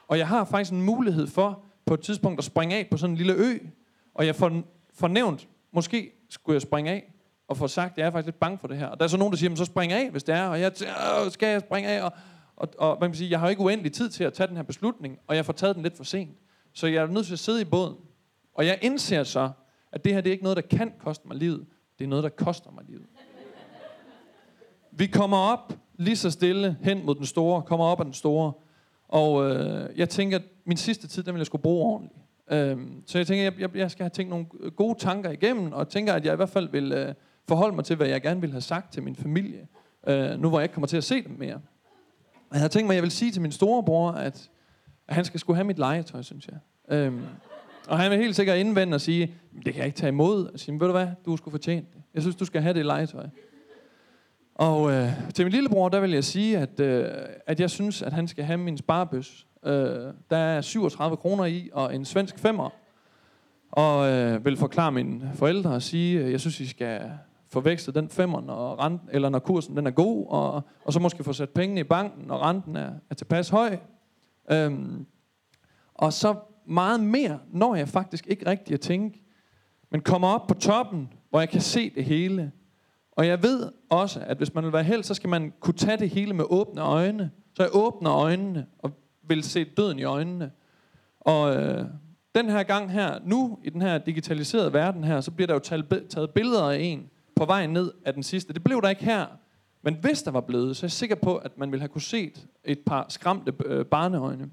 og 0.09 0.19
jeg 0.19 0.29
har 0.29 0.45
faktisk 0.45 0.73
en 0.73 0.83
mulighed 0.83 1.27
for, 1.27 1.63
på 1.87 1.95
et 1.95 2.01
tidspunkt, 2.01 2.39
at 2.39 2.45
springe 2.45 2.77
af 2.77 2.89
på 2.91 2.97
sådan 2.97 3.13
en 3.13 3.17
lille 3.17 3.33
ø, 3.33 3.59
og 4.15 4.27
jeg 4.27 4.37
får, 4.37 4.63
får 4.95 5.09
nævnt, 5.09 5.49
måske 5.73 6.13
skulle 6.31 6.55
jeg 6.55 6.63
springe 6.63 6.91
af, 6.91 7.13
og 7.49 7.57
få 7.57 7.69
sagt, 7.69 7.93
at 7.93 7.99
jeg 7.99 8.07
er 8.07 8.11
faktisk 8.11 8.27
lidt 8.27 8.41
bange 8.41 8.59
for 8.59 8.69
det 8.69 8.77
her. 8.77 8.87
Og 8.87 8.99
der 8.99 9.05
er 9.05 9.09
så 9.09 9.17
nogen, 9.17 9.33
der 9.33 9.39
siger, 9.39 9.55
så 9.55 9.65
spring 9.65 9.93
af, 9.93 10.11
hvis 10.11 10.25
det 10.25 10.35
er, 10.35 10.49
og 10.49 10.61
jeg 10.61 10.75
tænker, 10.75 11.29
skal 11.31 11.49
jeg 11.49 11.61
springe 11.61 11.89
af? 11.89 12.03
Og, 12.03 12.13
og, 12.57 12.69
og 12.79 12.99
man 13.01 13.11
kan 13.11 13.17
sige, 13.17 13.31
jeg 13.31 13.39
har 13.39 13.47
jo 13.47 13.51
ikke 13.51 13.63
uendelig 13.63 13.93
tid 13.93 14.11
til 14.11 14.25
at 14.25 14.33
tage 14.33 14.47
den 14.47 14.57
her 14.57 14.63
beslutning, 14.63 15.19
og 15.27 15.37
jeg 15.37 15.47
får 15.47 15.53
taget 15.53 15.75
den 15.75 15.83
lidt 15.83 15.97
for 15.97 16.05
sent. 16.05 16.37
Så 16.73 16.87
jeg 16.87 17.03
er 17.03 17.07
nødt 17.07 17.27
til 17.27 17.33
at 17.33 17.39
sidde 17.39 17.61
i 17.61 17.65
båden. 17.65 17.97
Og 18.55 18.67
jeg 18.67 18.79
indser 18.83 19.25
så, 19.25 19.51
at 19.93 20.05
det 20.05 20.15
her 20.15 20.21
det 20.21 20.31
er 20.31 20.33
ikke 20.33 20.45
noget, 20.45 20.57
der 20.57 20.77
kan 20.77 20.93
koste 20.99 21.29
mig 21.29 21.37
livet. 21.37 21.67
Det 21.99 22.05
er 22.05 22.09
noget, 22.09 22.23
der 22.23 22.31
koster 22.31 22.71
mig 22.71 22.85
livet. 22.89 23.07
Vi 24.91 25.07
kommer 25.07 25.37
op 25.37 25.73
lige 25.95 26.17
så 26.17 26.31
stille 26.31 26.77
hen 26.83 27.07
mod 27.07 27.15
den 27.15 27.27
store, 27.27 27.63
kommer 27.63 27.87
op 27.87 28.01
af 28.01 28.05
den 28.05 28.15
store. 28.15 28.53
Og 29.09 29.51
øh, 29.51 29.99
jeg 29.99 30.09
tænker, 30.09 30.39
at 30.39 30.45
min 30.65 30.77
sidste 30.77 31.09
tid, 31.09 31.23
den 31.23 31.35
vil 31.35 31.41
jeg 31.41 31.47
skulle 31.47 31.63
bruge 31.63 31.85
ordentligt. 31.85 32.26
Øhm, 32.51 33.03
så 33.07 33.19
jeg 33.19 33.27
tænker, 33.27 33.45
jeg, 33.45 33.61
jeg, 33.61 33.77
jeg 33.77 33.91
skal 33.91 34.03
have 34.03 34.11
tænkt 34.11 34.31
nogle 34.31 34.47
gode 34.77 34.99
tanker 34.99 35.31
igennem, 35.31 35.73
og 35.73 35.89
tænker, 35.89 36.13
at 36.13 36.25
jeg 36.25 36.33
i 36.33 36.37
hvert 36.37 36.49
fald 36.49 36.69
vil 36.69 36.93
øh, 36.93 37.15
forholde 37.49 37.77
mig 37.77 37.85
til, 37.85 37.97
hvad 37.97 38.07
jeg 38.07 38.23
gerne 38.23 38.41
vil 38.41 38.51
have 38.51 38.61
sagt 38.61 38.93
til 38.93 39.03
min 39.03 39.17
familie, 39.17 39.67
øh, 40.09 40.41
nu 40.41 40.49
hvor 40.49 40.59
jeg 40.59 40.65
ikke 40.65 40.73
kommer 40.73 40.89
til 40.89 40.97
at 40.97 41.05
se 41.05 41.23
dem 41.23 41.37
mere. 41.39 41.61
Jeg 42.53 42.61
havde 42.61 42.69
tænkt 42.69 42.87
mig, 42.87 42.95
at 42.95 42.97
jeg 42.97 43.03
vil 43.03 43.11
sige 43.11 43.33
til 43.33 43.43
min 43.43 43.53
storebror, 43.53 44.11
at 44.11 44.51
at 45.09 45.15
han 45.15 45.25
skal 45.25 45.41
skulle 45.41 45.57
have 45.57 45.65
mit 45.65 45.79
legetøj, 45.79 46.23
synes 46.23 46.49
jeg. 46.49 46.59
Øhm, 46.97 47.23
og 47.89 47.99
han 47.99 48.11
vil 48.11 48.19
helt 48.19 48.37
sikkert 48.37 48.59
indvende 48.59 48.95
og 48.95 49.01
sige, 49.01 49.35
det 49.55 49.65
kan 49.65 49.77
jeg 49.77 49.87
ikke 49.87 49.97
tage 49.97 50.09
imod. 50.09 50.47
Og 50.47 50.61
sige, 50.61 50.81
ved 50.81 50.87
du 50.87 50.93
hvad, 50.93 51.09
du 51.27 51.37
skulle 51.37 51.53
fortjene 51.53 51.87
det. 51.95 52.03
Jeg 52.15 52.23
synes, 52.23 52.37
du 52.37 52.45
skal 52.45 52.63
have 52.63 52.75
det 52.75 52.87
legetøj. 52.87 53.27
Og 54.55 54.93
øh, 54.93 55.11
til 55.35 55.45
min 55.45 55.53
lillebror, 55.53 55.89
der 55.89 56.01
vil 56.01 56.11
jeg 56.11 56.25
sige, 56.25 56.59
at, 56.59 56.81
øh, 56.81 57.09
at 57.47 57.61
jeg 57.61 57.71
synes, 57.71 58.03
at 58.03 58.13
han 58.13 58.29
skal 58.29 58.45
have 58.45 58.59
min 58.59 58.79
sparebøs. 58.79 59.46
Øh, 59.67 60.13
der 60.31 60.37
er 60.37 60.61
37 60.61 61.17
kroner 61.17 61.45
i, 61.45 61.71
og 61.73 61.95
en 61.95 62.05
svensk 62.05 62.39
femmer. 62.39 62.71
Og 63.73 64.09
øh, 64.13 64.45
vil 64.45 64.57
forklare 64.57 64.93
mine 64.93 65.31
forældre 65.35 65.71
og 65.71 65.83
sige, 65.83 66.25
at 66.25 66.31
jeg 66.31 66.41
synes, 66.41 66.61
I 66.61 66.67
skal 66.67 67.11
forveksle 67.49 67.93
den 67.93 68.09
femmer, 68.09 68.41
når, 68.41 68.85
renten, 68.85 69.09
eller 69.13 69.29
når 69.29 69.39
kursen 69.39 69.77
den 69.77 69.87
er 69.87 69.91
god, 69.91 70.27
og, 70.29 70.63
og 70.85 70.93
så 70.93 71.01
måske 71.01 71.25
få 71.25 71.33
sat 71.33 71.51
pengene 71.51 71.81
i 71.81 71.85
banken, 71.85 72.25
når 72.27 72.49
renten 72.49 72.77
er, 72.77 72.91
er 73.11 73.15
tilpas 73.15 73.49
høj. 73.49 73.79
Øhm, 74.51 75.07
og 75.95 76.13
så 76.13 76.35
meget 76.67 77.01
mere 77.01 77.39
når 77.53 77.75
jeg 77.75 77.89
faktisk 77.89 78.27
ikke 78.27 78.51
rigtig 78.51 78.75
at 78.75 78.81
tænke, 78.81 79.23
men 79.91 80.01
kommer 80.01 80.29
op 80.29 80.47
på 80.47 80.55
toppen, 80.55 81.13
hvor 81.31 81.41
jeg 81.41 81.49
kan 81.49 81.61
se 81.61 81.91
det 81.91 82.05
hele. 82.05 82.53
Og 83.13 83.27
jeg 83.27 83.43
ved 83.43 83.73
også, 83.91 84.21
at 84.27 84.37
hvis 84.37 84.55
man 84.55 84.65
vil 84.65 84.73
være 84.73 84.83
held, 84.83 85.03
så 85.03 85.15
skal 85.15 85.31
man 85.31 85.53
kunne 85.61 85.75
tage 85.75 85.97
det 85.97 86.11
hele 86.11 86.35
med 86.35 86.45
åbne 86.49 86.81
øjne. 86.81 87.31
Så 87.55 87.63
jeg 87.63 87.71
åbner 87.75 88.13
øjnene 88.13 88.67
og 88.79 88.91
vil 89.29 89.43
se 89.43 89.65
døden 89.65 89.99
i 89.99 90.05
øjnene. 90.05 90.51
Og 91.21 91.57
øh, 91.57 91.85
den 92.35 92.49
her 92.49 92.63
gang 92.63 92.93
her, 92.93 93.19
nu 93.25 93.59
i 93.65 93.71
den 93.71 93.83
her 93.83 93.99
digitaliserede 93.99 94.73
verden 94.73 95.05
her, 95.05 95.21
så 95.21 95.31
bliver 95.31 95.47
der 95.47 95.55
jo 95.55 95.61
taget, 96.09 96.31
billeder 96.31 96.71
af 96.71 96.79
en 96.79 97.11
på 97.37 97.45
vej 97.45 97.67
ned 97.67 97.93
af 98.05 98.15
den 98.15 98.23
sidste. 98.23 98.53
Det 98.53 98.65
blev 98.65 98.83
der 98.83 98.89
ikke 98.89 99.05
her. 99.05 99.27
Men 99.83 99.95
hvis 99.95 100.23
der 100.23 100.31
var 100.31 100.41
blevet, 100.41 100.77
så 100.77 100.81
er 100.81 100.87
jeg 100.87 100.93
sikker 100.93 101.17
på, 101.17 101.37
at 101.37 101.59
man 101.59 101.73
ville 101.73 101.81
have 101.81 101.89
kunne 101.89 102.03
set 102.03 102.47
et 102.65 102.79
par 102.87 103.07
skræmte 103.09 103.53
øh, 103.65 103.87
barneøjne. 103.87 104.51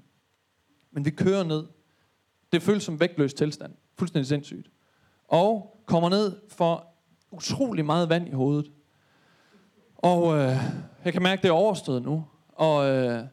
Men 0.90 1.04
vi 1.04 1.10
kører 1.10 1.44
ned. 1.44 1.64
Det 2.52 2.62
føles 2.62 2.82
som 2.82 3.00
vægtløs 3.00 3.34
tilstand. 3.34 3.74
Fuldstændig 3.98 4.26
sindssygt. 4.26 4.70
Og 5.28 5.80
kommer 5.86 6.08
ned 6.08 6.40
for 6.48 6.86
utrolig 7.30 7.84
meget 7.84 8.08
vand 8.08 8.28
i 8.28 8.32
hovedet. 8.32 8.70
Og 9.96 10.38
øh, 10.38 10.56
jeg 11.04 11.12
kan 11.12 11.22
mærke, 11.22 11.38
at 11.38 11.42
det 11.42 11.48
er 11.48 11.52
overstået 11.52 12.02
nu. 12.02 12.24
Og, 12.48 12.88
øh, 12.88 13.18
og 13.18 13.28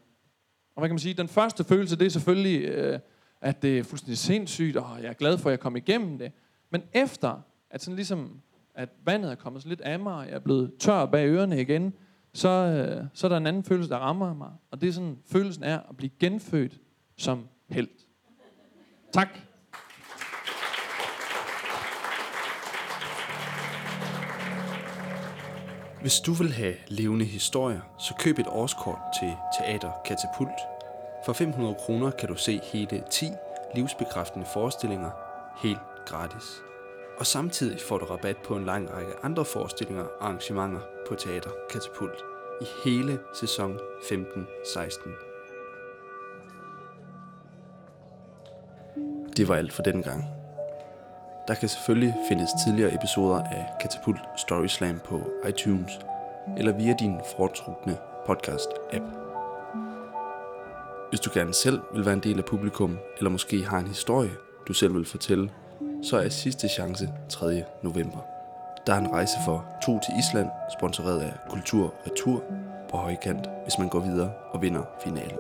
hvad 0.82 0.90
kan 0.90 0.94
man 0.94 1.00
sige? 1.00 1.14
Den 1.14 1.28
første 1.28 1.64
følelse, 1.64 1.96
det 1.96 2.06
er 2.06 2.10
selvfølgelig, 2.10 2.62
øh, 2.62 3.00
at 3.42 3.62
det 3.62 3.80
er 3.80 3.84
fuldstændig 3.84 4.18
sindssygt, 4.18 4.78
og 4.78 4.98
jeg 5.02 5.10
er 5.10 5.14
glad 5.14 5.38
for, 5.38 5.50
at 5.50 5.52
jeg 5.52 5.60
kom 5.60 5.76
igennem 5.76 6.18
det. 6.18 6.32
Men 6.70 6.84
efter, 6.94 7.42
at 7.70 7.82
sådan 7.82 7.96
ligesom 7.96 8.42
at 8.76 8.90
vandet 9.06 9.32
er 9.32 9.36
kommet 9.36 9.66
lidt 9.66 9.82
af 9.82 10.00
mig, 10.00 10.14
og 10.14 10.26
jeg 10.26 10.34
er 10.34 10.40
blevet 10.40 10.72
tør 10.80 11.06
bag 11.06 11.28
ørerne 11.28 11.62
igen, 11.62 11.94
så, 12.34 12.50
øh, 12.50 13.06
så 13.14 13.28
er 13.28 13.30
der 13.30 13.38
en 13.38 13.48
anden 13.48 13.64
følelse, 13.64 13.90
der 13.90 13.98
rammer 13.98 14.34
mig. 14.34 14.50
Og 14.72 14.82
det 14.82 14.90
er 14.90 14.94
sådan, 14.94 15.18
følelsen 15.26 15.64
er 15.64 15.80
at 15.90 15.98
blive 15.98 16.12
genfødt 16.20 16.80
som 17.18 17.48
held. 17.70 17.88
Tak. 19.14 19.30
Hvis 26.02 26.20
du 26.20 26.34
vil 26.34 26.52
have 26.52 26.76
levende 26.88 27.26
historier, 27.26 27.82
så 28.00 28.14
køb 28.20 28.40
et 28.40 28.48
årskort 28.48 29.00
til 29.20 29.34
Teater 29.58 29.92
Katapult. 30.06 30.71
For 31.26 31.34
500 31.34 31.76
kroner 31.76 32.12
kan 32.12 32.30
du 32.30 32.36
se 32.36 32.60
hele 32.64 33.04
10 33.10 33.32
livsbekræftende 33.76 34.46
forestillinger 34.46 35.12
helt 35.64 35.80
gratis 36.06 36.62
og 37.22 37.28
samtidig 37.28 37.82
får 37.82 37.98
du 37.98 38.06
rabat 38.06 38.38
på 38.38 38.56
en 38.56 38.66
lang 38.66 38.94
række 38.94 39.12
andre 39.24 39.46
forestillinger 39.46 40.04
og 40.04 40.26
arrangementer 40.26 40.80
på 41.08 41.16
Teater 41.16 41.50
Katapult. 41.70 42.24
i 42.62 42.66
hele 42.86 43.20
sæson 43.34 43.80
15-16. 44.02 45.10
Det 49.38 49.48
var 49.48 49.56
alt 49.56 49.74
for 49.74 49.84
denne 49.84 50.04
gang. 50.04 50.26
Der 51.48 51.54
kan 51.54 51.70
selvfølgelig 51.70 52.16
findes 52.30 52.50
tidligere 52.66 52.94
episoder 52.94 53.44
af 53.44 53.66
Katapult 53.82 54.22
Story 54.38 54.68
Slam 54.68 55.00
på 55.06 55.22
iTunes 55.50 56.00
eller 56.58 56.72
via 56.72 56.96
din 57.00 57.20
foretrukne 57.38 57.98
podcast-app. 58.30 59.31
Hvis 61.12 61.20
du 61.20 61.30
gerne 61.34 61.54
selv 61.54 61.82
vil 61.94 62.06
være 62.06 62.14
en 62.14 62.20
del 62.20 62.38
af 62.38 62.46
publikum, 62.46 62.98
eller 63.18 63.30
måske 63.30 63.66
har 63.66 63.80
en 63.80 63.88
historie, 63.88 64.32
du 64.68 64.74
selv 64.74 64.94
vil 64.94 65.06
fortælle, 65.06 65.52
så 66.04 66.18
er 66.18 66.30
sidste 66.30 66.70
chance 66.70 67.10
3. 67.30 67.64
november. 67.84 68.18
Der 68.88 68.94
er 68.94 68.98
en 68.98 69.12
rejse 69.12 69.38
for 69.46 69.66
to 69.86 69.92
til 69.92 70.14
Island, 70.20 70.50
sponsoreret 70.80 71.20
af 71.20 71.34
Kultur 71.50 71.94
Retur 72.08 72.44
på 72.92 72.98
højkant, 72.98 73.48
hvis 73.64 73.78
man 73.80 73.90
går 73.90 74.00
videre 74.00 74.32
og 74.52 74.62
vinder 74.62 74.84
finalen. 75.04 75.38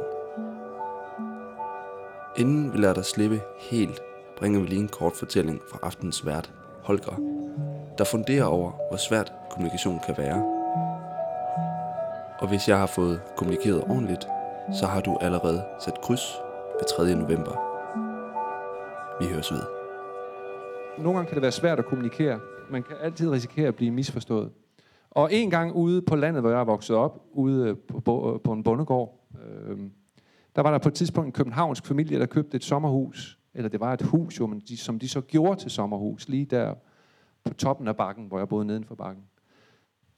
Inden 2.37 2.73
vi 2.73 2.77
lader 2.77 2.93
dig 2.93 3.05
slippe 3.05 3.41
helt, 3.59 3.99
bringer 4.37 4.59
vi 4.59 4.67
lige 4.67 4.81
en 4.81 4.87
kort 4.89 5.13
fortælling 5.13 5.61
fra 5.71 5.79
aftens 5.83 6.25
vært, 6.25 6.51
Holger, 6.83 7.15
der 7.97 8.03
funderer 8.03 8.45
over, 8.45 8.71
hvor 8.89 8.97
svært 8.97 9.33
kommunikation 9.49 9.99
kan 10.05 10.15
være. 10.17 10.43
Og 12.39 12.47
hvis 12.47 12.67
jeg 12.67 12.77
har 12.77 12.85
fået 12.85 13.21
kommunikeret 13.37 13.81
ordentligt, 13.81 14.27
så 14.73 14.85
har 14.85 15.01
du 15.01 15.17
allerede 15.21 15.63
sat 15.79 16.01
kryds 16.01 16.37
ved 16.79 16.87
3. 16.97 17.15
november. 17.15 17.51
Vi 19.19 19.25
høres 19.33 19.51
ved. 19.51 19.61
Nogle 20.97 21.17
gange 21.17 21.27
kan 21.27 21.35
det 21.35 21.41
være 21.41 21.51
svært 21.51 21.79
at 21.79 21.85
kommunikere. 21.85 22.39
Man 22.69 22.83
kan 22.83 22.95
altid 23.01 23.29
risikere 23.29 23.67
at 23.67 23.75
blive 23.75 23.91
misforstået. 23.91 24.51
Og 25.11 25.33
en 25.33 25.49
gang 25.49 25.73
ude 25.75 26.01
på 26.01 26.15
landet, 26.15 26.41
hvor 26.41 26.49
jeg 26.49 26.59
er 26.59 26.65
vokset 26.65 26.95
op, 26.95 27.21
ude 27.31 27.69
øh, 27.69 28.01
på, 28.03 28.33
øh, 28.33 28.41
på, 28.41 28.53
en 28.53 28.63
bondegård, 28.63 29.19
øh, 29.45 29.77
der 30.55 30.61
var 30.61 30.71
der 30.71 30.77
på 30.77 30.89
et 30.89 30.93
tidspunkt 30.93 31.27
en 31.27 31.31
københavnsk 31.31 31.85
familie, 31.85 32.19
der 32.19 32.25
købte 32.25 32.55
et 32.55 32.63
sommerhus. 32.63 33.39
Eller 33.53 33.69
det 33.69 33.79
var 33.79 33.93
et 33.93 34.01
hus, 34.01 34.39
jo, 34.39 34.47
men 34.47 34.59
de, 34.59 34.77
som 34.77 34.99
de 34.99 35.09
så 35.09 35.21
gjorde 35.21 35.59
til 35.59 35.71
sommerhus, 35.71 36.29
lige 36.29 36.45
der 36.45 36.73
på 37.43 37.53
toppen 37.53 37.87
af 37.87 37.95
bakken, 37.95 38.25
hvor 38.25 38.37
jeg 38.37 38.49
boede 38.49 38.65
nedenfor 38.65 38.95
bakken. 38.95 39.23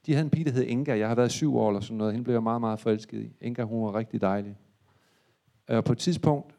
De 0.06 0.13
havde 0.13 0.24
en 0.24 0.30
pige, 0.30 0.46
der 0.46 0.52
hed 0.52 0.63
Inga. 0.63 0.98
Jeg 0.98 1.08
har 1.08 1.16
været 1.16 1.32
syv 1.32 1.58
år 1.58 1.70
eller 1.70 1.82
sådan 1.82 1.98
noget. 1.98 2.13
Hende 2.13 2.24
blev 2.24 2.36
jeg 2.36 2.44
meget, 2.44 2.62
meget 2.62 2.80
forelsket 2.80 3.22
i. 3.22 3.32
Inga, 3.42 3.63
hun 3.63 3.86
var 3.86 3.96
rigtig 3.96 4.22
dejlig. 4.22 4.58
Og 5.68 5.84
på 5.84 5.92
et 5.92 5.98
tidspunkt, 5.98 6.56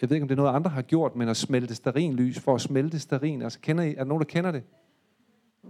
jeg 0.00 0.10
ved 0.10 0.16
ikke, 0.16 0.24
om 0.24 0.28
det 0.28 0.34
er 0.34 0.42
noget, 0.42 0.54
andre 0.54 0.70
har 0.70 0.82
gjort, 0.82 1.16
men 1.16 1.28
at 1.28 1.36
smelte 1.36 1.74
sterinlys 1.74 2.38
for 2.38 2.54
at 2.54 2.60
smelte 2.60 2.98
sterin. 2.98 3.42
Altså, 3.42 3.60
kender 3.60 3.84
I, 3.84 3.90
er 3.90 3.94
der 3.94 4.04
nogen, 4.04 4.20
der 4.20 4.26
kender 4.26 4.50
det? 4.50 4.62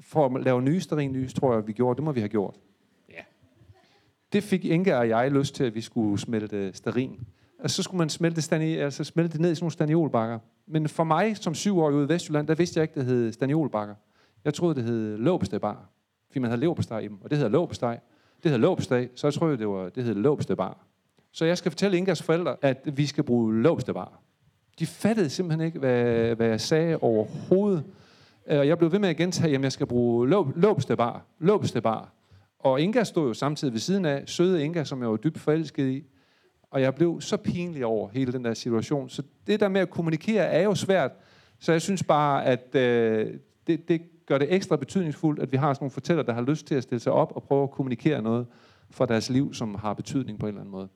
For 0.01 0.27
at 0.27 0.45
lave 0.45 0.63
nye 0.63 0.81
sterinlys, 0.81 1.35
tror 1.35 1.55
jeg, 1.55 1.67
vi 1.67 1.73
gjorde. 1.73 1.97
Det 1.97 2.05
må 2.05 2.13
vi 2.13 2.21
have 2.21 2.29
gjort. 2.29 2.55
Ja. 3.09 3.23
Det 4.33 4.43
fik 4.43 4.65
Inge 4.65 4.97
og 4.97 5.09
jeg 5.09 5.31
lyst 5.31 5.55
til, 5.55 5.65
at 5.65 5.75
vi 5.75 5.81
skulle 5.81 6.19
smelte 6.19 6.73
sterin. 6.73 7.27
Og 7.59 7.71
så 7.71 7.83
skulle 7.83 7.99
man 7.99 8.09
smelte, 8.09 8.43
stani, 8.43 8.77
altså 8.77 9.05
smelte 9.05 9.33
det 9.33 9.41
ned 9.41 9.53
i 9.53 9.55
sådan 9.55 9.65
nogle 9.65 9.73
staniolbakker. 9.73 10.39
Men 10.67 10.89
for 10.89 11.05
mig, 11.05 11.37
som 11.37 11.55
syv 11.55 11.79
år 11.79 11.91
ude 11.91 12.05
i 12.05 12.09
Vestjylland, 12.09 12.47
der 12.47 12.55
vidste 12.55 12.79
jeg 12.79 12.83
ikke, 12.83 12.95
det 12.95 13.05
hed 13.05 13.33
staniolbakker. 13.33 13.95
Jeg 14.45 14.55
troede, 14.55 14.75
det 14.75 14.85
hed 14.85 15.19
låbestegbar. 15.19 15.91
Fordi 16.37 16.43
man 16.43 16.51
havde 16.51 16.61
leverpostej 16.61 16.99
i 16.99 17.09
dem. 17.09 17.19
Og 17.23 17.31
det 17.31 17.39
hedder 17.39 17.51
låbesteg. 17.51 17.99
Det 18.43 18.51
hedder 18.51 18.59
låbesteg. 18.59 19.09
Så 19.15 19.27
jeg 19.27 19.35
troede, 19.35 19.59
det, 19.59 19.69
var, 19.69 19.89
det 19.89 20.05
hedder 20.05 20.21
låbestebar. 20.21 20.87
Så 21.33 21.45
jeg 21.45 21.59
skal 21.59 21.71
fortælle 21.71 21.97
Ingas 21.97 22.23
forældre, 22.23 22.57
at 22.63 22.89
vi 22.93 23.07
skal 23.07 23.25
bruge 23.25 23.63
låbestebar. 23.63 24.21
De 24.79 24.87
fattede 24.87 25.31
simpelthen 25.31 25.67
ikke, 25.67 25.79
hvad, 25.79 26.35
hvad 26.35 26.47
jeg 26.47 26.61
sagde 26.61 26.97
overhovedet. 26.97 27.85
Øh, 28.47 28.59
og 28.59 28.69
jeg 28.69 28.79
blev 28.79 28.93
ved 28.93 28.99
med 28.99 29.09
at 29.09 29.17
gentage, 29.17 29.55
at 29.55 29.63
jeg 29.63 29.73
skal 29.73 29.87
bruge 29.87 30.29
låbestebar. 30.57 31.25
Låbestebar. 31.39 32.13
Og 32.59 32.81
Inga 32.81 33.05
stod 33.05 33.29
jo 33.29 33.35
samtidig 33.35 33.73
ved 33.73 33.81
siden 33.81 34.05
af, 34.05 34.23
søde 34.27 34.65
Inga, 34.65 34.85
som 34.85 35.03
jeg 35.03 35.11
var 35.11 35.17
dybt 35.17 35.39
forelsket 35.39 35.89
i. 35.89 36.05
Og 36.71 36.81
jeg 36.81 36.95
blev 36.95 37.21
så 37.21 37.37
pinlig 37.37 37.87
over 37.87 38.09
hele 38.09 38.33
den 38.33 38.45
der 38.45 38.55
situation. 38.55 39.09
Så 39.09 39.23
det 39.47 39.61
der 39.61 39.69
med 39.69 39.81
at 39.81 39.91
kommunikere 39.91 40.45
er 40.45 40.63
jo 40.63 40.75
svært. 40.75 41.13
Så 41.59 41.73
jeg 41.73 41.83
synes 41.83 42.03
bare, 42.03 42.45
at 42.45 42.75
øh, 42.75 43.35
det, 43.67 43.89
det 43.89 44.03
gør 44.27 44.39
det 44.39 44.55
ekstra 44.55 44.77
betydningsfuldt, 44.77 45.43
at 45.43 45.53
vi 45.53 45.57
har 45.57 45.75
sådan 45.75 45.85
nogle 45.85 45.91
fortæller, 45.91 46.23
der 46.23 46.33
har 46.33 46.43
lyst 46.43 46.67
til 46.67 46.75
at 46.75 46.83
stille 46.83 47.01
sig 47.01 47.13
op 47.13 47.33
og 47.37 47.43
prøve 47.43 47.63
at 47.63 47.71
kommunikere 47.71 48.23
noget 48.23 48.47
fra 48.91 49.07
deres 49.07 49.31
liv, 49.31 49.55
som 49.55 49.75
har 49.75 49.95
betydning 49.95 50.39
på 50.39 50.47
en 50.47 50.49
eller 50.49 50.61
anden 50.61 50.73
måde. 50.73 50.89